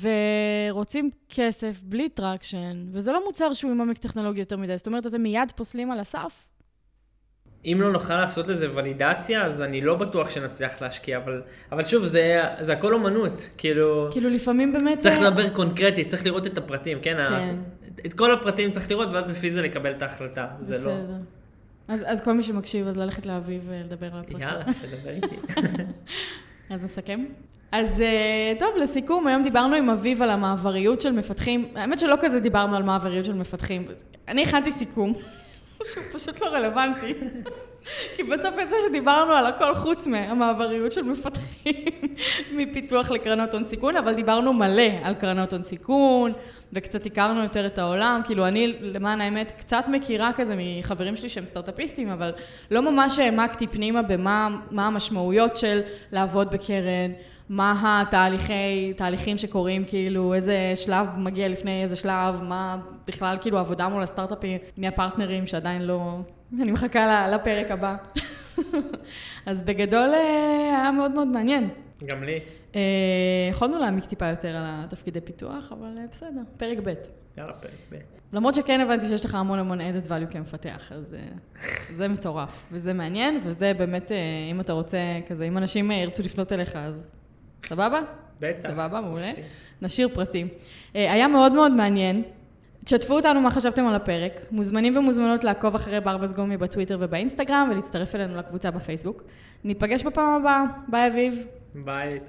ורוצים 0.00 1.10
כסף 1.28 1.80
בלי 1.82 2.08
traction, 2.08 2.86
וזה 2.92 3.12
לא 3.12 3.24
מוצר 3.26 3.52
שהוא 3.52 3.70
עם 3.70 3.80
עומק 3.80 3.98
טכנולוגי 3.98 4.40
יותר 4.40 4.56
מדי, 4.56 4.78
זאת 4.78 4.86
אומרת, 4.86 5.06
אתם 5.06 5.22
מיד 5.22 5.52
פוסלים 5.56 5.90
על 5.90 6.00
הסף? 6.00 6.44
אם 7.66 7.80
לא 7.80 7.92
נוכל 7.92 8.16
לעשות 8.16 8.48
לזה 8.48 8.68
ולידציה, 8.74 9.44
אז 9.44 9.62
אני 9.62 9.80
לא 9.80 9.94
בטוח 9.94 10.30
שנצליח 10.30 10.82
להשקיע, 10.82 11.16
אבל, 11.16 11.42
אבל 11.72 11.84
שוב, 11.84 12.06
זה, 12.06 12.42
זה 12.60 12.72
הכל 12.72 12.94
אומנות, 12.94 13.50
כאילו, 13.58 14.08
כאילו, 14.10 14.30
לפעמים 14.30 14.72
באמת... 14.72 14.98
צריך 14.98 15.20
לדבר 15.20 15.48
קונקרטי, 15.48 16.04
צריך 16.04 16.26
לראות 16.26 16.46
את 16.46 16.58
הפרטים, 16.58 16.98
כן? 17.02 17.16
כן. 17.28 17.56
את 18.06 18.12
כל 18.12 18.32
הפרטים 18.32 18.70
צריך 18.70 18.90
לראות, 18.90 19.08
ואז 19.12 19.30
לפי 19.30 19.50
זה 19.50 19.62
לקבל 19.62 19.90
את 19.90 20.02
ההחלטה, 20.02 20.46
זה 20.60 20.78
לא... 20.78 20.80
בסדר. 20.80 21.16
אז, 21.88 22.04
אז 22.06 22.20
כל 22.20 22.32
מי 22.32 22.42
שמקשיב, 22.42 22.86
אז 22.86 22.96
ללכת 22.96 23.26
לאביב 23.26 23.62
ולדבר 23.68 24.06
על 24.14 24.20
הפרטים. 24.20 24.40
יאללה, 24.40 24.64
שדבר 24.72 25.10
איתי. 25.10 25.36
אז 26.70 26.84
נסכם. 26.84 27.24
אז 27.72 28.00
אה, 28.00 28.52
טוב, 28.58 28.68
לסיכום, 28.76 29.26
היום 29.26 29.42
דיברנו 29.42 29.74
עם 29.74 29.90
אביב 29.90 30.22
על 30.22 30.30
המעבריות 30.30 31.00
של 31.00 31.12
מפתחים. 31.12 31.68
האמת 31.74 31.98
שלא 31.98 32.16
כזה 32.20 32.40
דיברנו 32.40 32.76
על 32.76 32.82
מעבריות 32.82 33.24
של 33.24 33.34
מפתחים. 33.34 33.86
אני 34.28 34.42
הכנתי 34.42 34.72
סיכום, 34.72 35.14
שהוא 35.84 36.04
פשוט 36.12 36.40
לא 36.40 36.46
רלוונטי. 36.46 37.14
כי 38.16 38.22
בסוף 38.22 38.54
יצא 38.62 38.76
שדיברנו 38.88 39.32
על 39.32 39.46
הכל 39.46 39.74
חוץ 39.74 40.06
מהמעבריות 40.06 40.92
של 40.92 41.02
מפתחים, 41.02 41.84
מפיתוח 42.52 43.10
לקרנות 43.10 43.54
הון 43.54 43.64
סיכון, 43.64 43.96
אבל 43.96 44.14
דיברנו 44.14 44.52
מלא 44.52 44.90
על 45.02 45.14
קרנות 45.14 45.52
הון 45.52 45.62
סיכון, 45.62 46.32
וקצת 46.72 47.06
הכרנו 47.06 47.42
יותר 47.42 47.66
את 47.66 47.78
העולם. 47.78 48.20
כאילו, 48.24 48.48
אני, 48.48 48.76
למען 48.80 49.20
האמת, 49.20 49.52
קצת 49.58 49.84
מכירה 49.88 50.30
כזה 50.32 50.54
מחברים 50.58 51.16
שלי 51.16 51.28
שהם 51.28 51.46
סטארט-אפיסטים, 51.46 52.08
אבל 52.08 52.32
לא 52.70 52.92
ממש 52.92 53.18
העמקתי 53.18 53.66
פנימה 53.66 54.02
במה 54.02 54.48
מה 54.70 54.86
המשמעויות 54.86 55.56
של 55.56 55.80
לעבוד 56.12 56.50
בקרן, 56.50 57.12
מה 57.48 58.02
התהליכי, 58.02 58.92
תהליכים 58.96 59.38
שקורים, 59.38 59.84
כאילו, 59.84 60.34
איזה 60.34 60.72
שלב 60.76 61.06
מגיע 61.16 61.48
לפני 61.48 61.82
איזה 61.82 61.96
שלב, 61.96 62.42
מה 62.42 62.76
בכלל, 63.06 63.36
כאילו, 63.40 63.58
עבודה 63.58 63.88
מול 63.88 64.02
הסטארט-אפים, 64.02 64.58
מי 64.76 64.88
הפרטנרים 64.88 65.46
שעדיין 65.46 65.82
לא... 65.82 66.18
אני 66.60 66.72
מחכה 66.72 67.28
לפרק 67.28 67.70
הבא. 67.70 67.96
אז 69.46 69.62
בגדול 69.62 70.14
אה, 70.14 70.80
היה 70.80 70.90
מאוד 70.90 71.10
מאוד 71.10 71.28
מעניין. 71.28 71.68
גם 72.04 72.24
לי. 72.24 72.40
אה, 72.76 72.80
יכולנו 73.50 73.78
להעמיק 73.78 74.04
טיפה 74.04 74.26
יותר 74.26 74.56
על 74.56 74.64
התפקידי 74.66 75.20
פיתוח, 75.20 75.72
אבל 75.72 75.98
אה, 75.98 76.04
בסדר, 76.10 76.40
פרק 76.56 76.78
ב'. 76.84 76.92
יאללה, 77.38 77.52
פרק 77.52 77.70
ב'. 77.92 77.96
למרות 78.32 78.54
שכן 78.54 78.80
הבנתי 78.80 79.06
שיש 79.06 79.24
לך 79.24 79.34
המון 79.34 79.58
המון 79.58 79.80
added 79.80 80.08
value 80.08 80.30
כמפתח, 80.30 80.92
אז 80.92 81.14
אה, 81.14 81.20
זה 81.94 82.08
מטורף, 82.08 82.68
וזה 82.72 82.92
מעניין, 82.92 83.40
וזה 83.44 83.72
באמת, 83.78 84.12
אם 84.50 84.60
אתה 84.60 84.72
רוצה, 84.72 84.98
כזה, 85.28 85.44
אם 85.44 85.58
אנשים 85.58 85.90
ירצו 85.90 86.22
לפנות 86.22 86.52
אליך, 86.52 86.76
אז 86.76 87.12
סבבה? 87.68 88.00
בטח. 88.40 88.70
סבבה, 88.70 89.00
מעולה. 89.00 89.32
נשאיר 89.82 90.08
פרטים. 90.08 90.48
היה 90.94 91.28
מאוד 91.28 91.52
מאוד 91.52 91.72
מעניין. 91.72 92.22
תשתפו 92.84 93.14
אותנו 93.14 93.40
מה 93.40 93.50
חשבתם 93.50 93.86
על 93.86 93.94
הפרק. 93.94 94.40
מוזמנים 94.50 94.96
ומוזמנות 94.96 95.44
לעקוב 95.44 95.74
אחרי 95.74 96.00
בר 96.00 96.16
וסגומי 96.20 96.56
בטוויטר 96.56 96.98
ובאינסטגרם, 97.00 97.68
ולהצטרף 97.72 98.14
אלינו 98.14 98.36
לקבוצה 98.36 98.70
בפייסבוק. 98.70 99.22
ניפגש 99.64 100.02
בפעם 100.02 100.40
הבאה. 100.40 100.64
ביי 100.88 101.08
אביב. 101.08 101.46
Bye. 101.84 102.20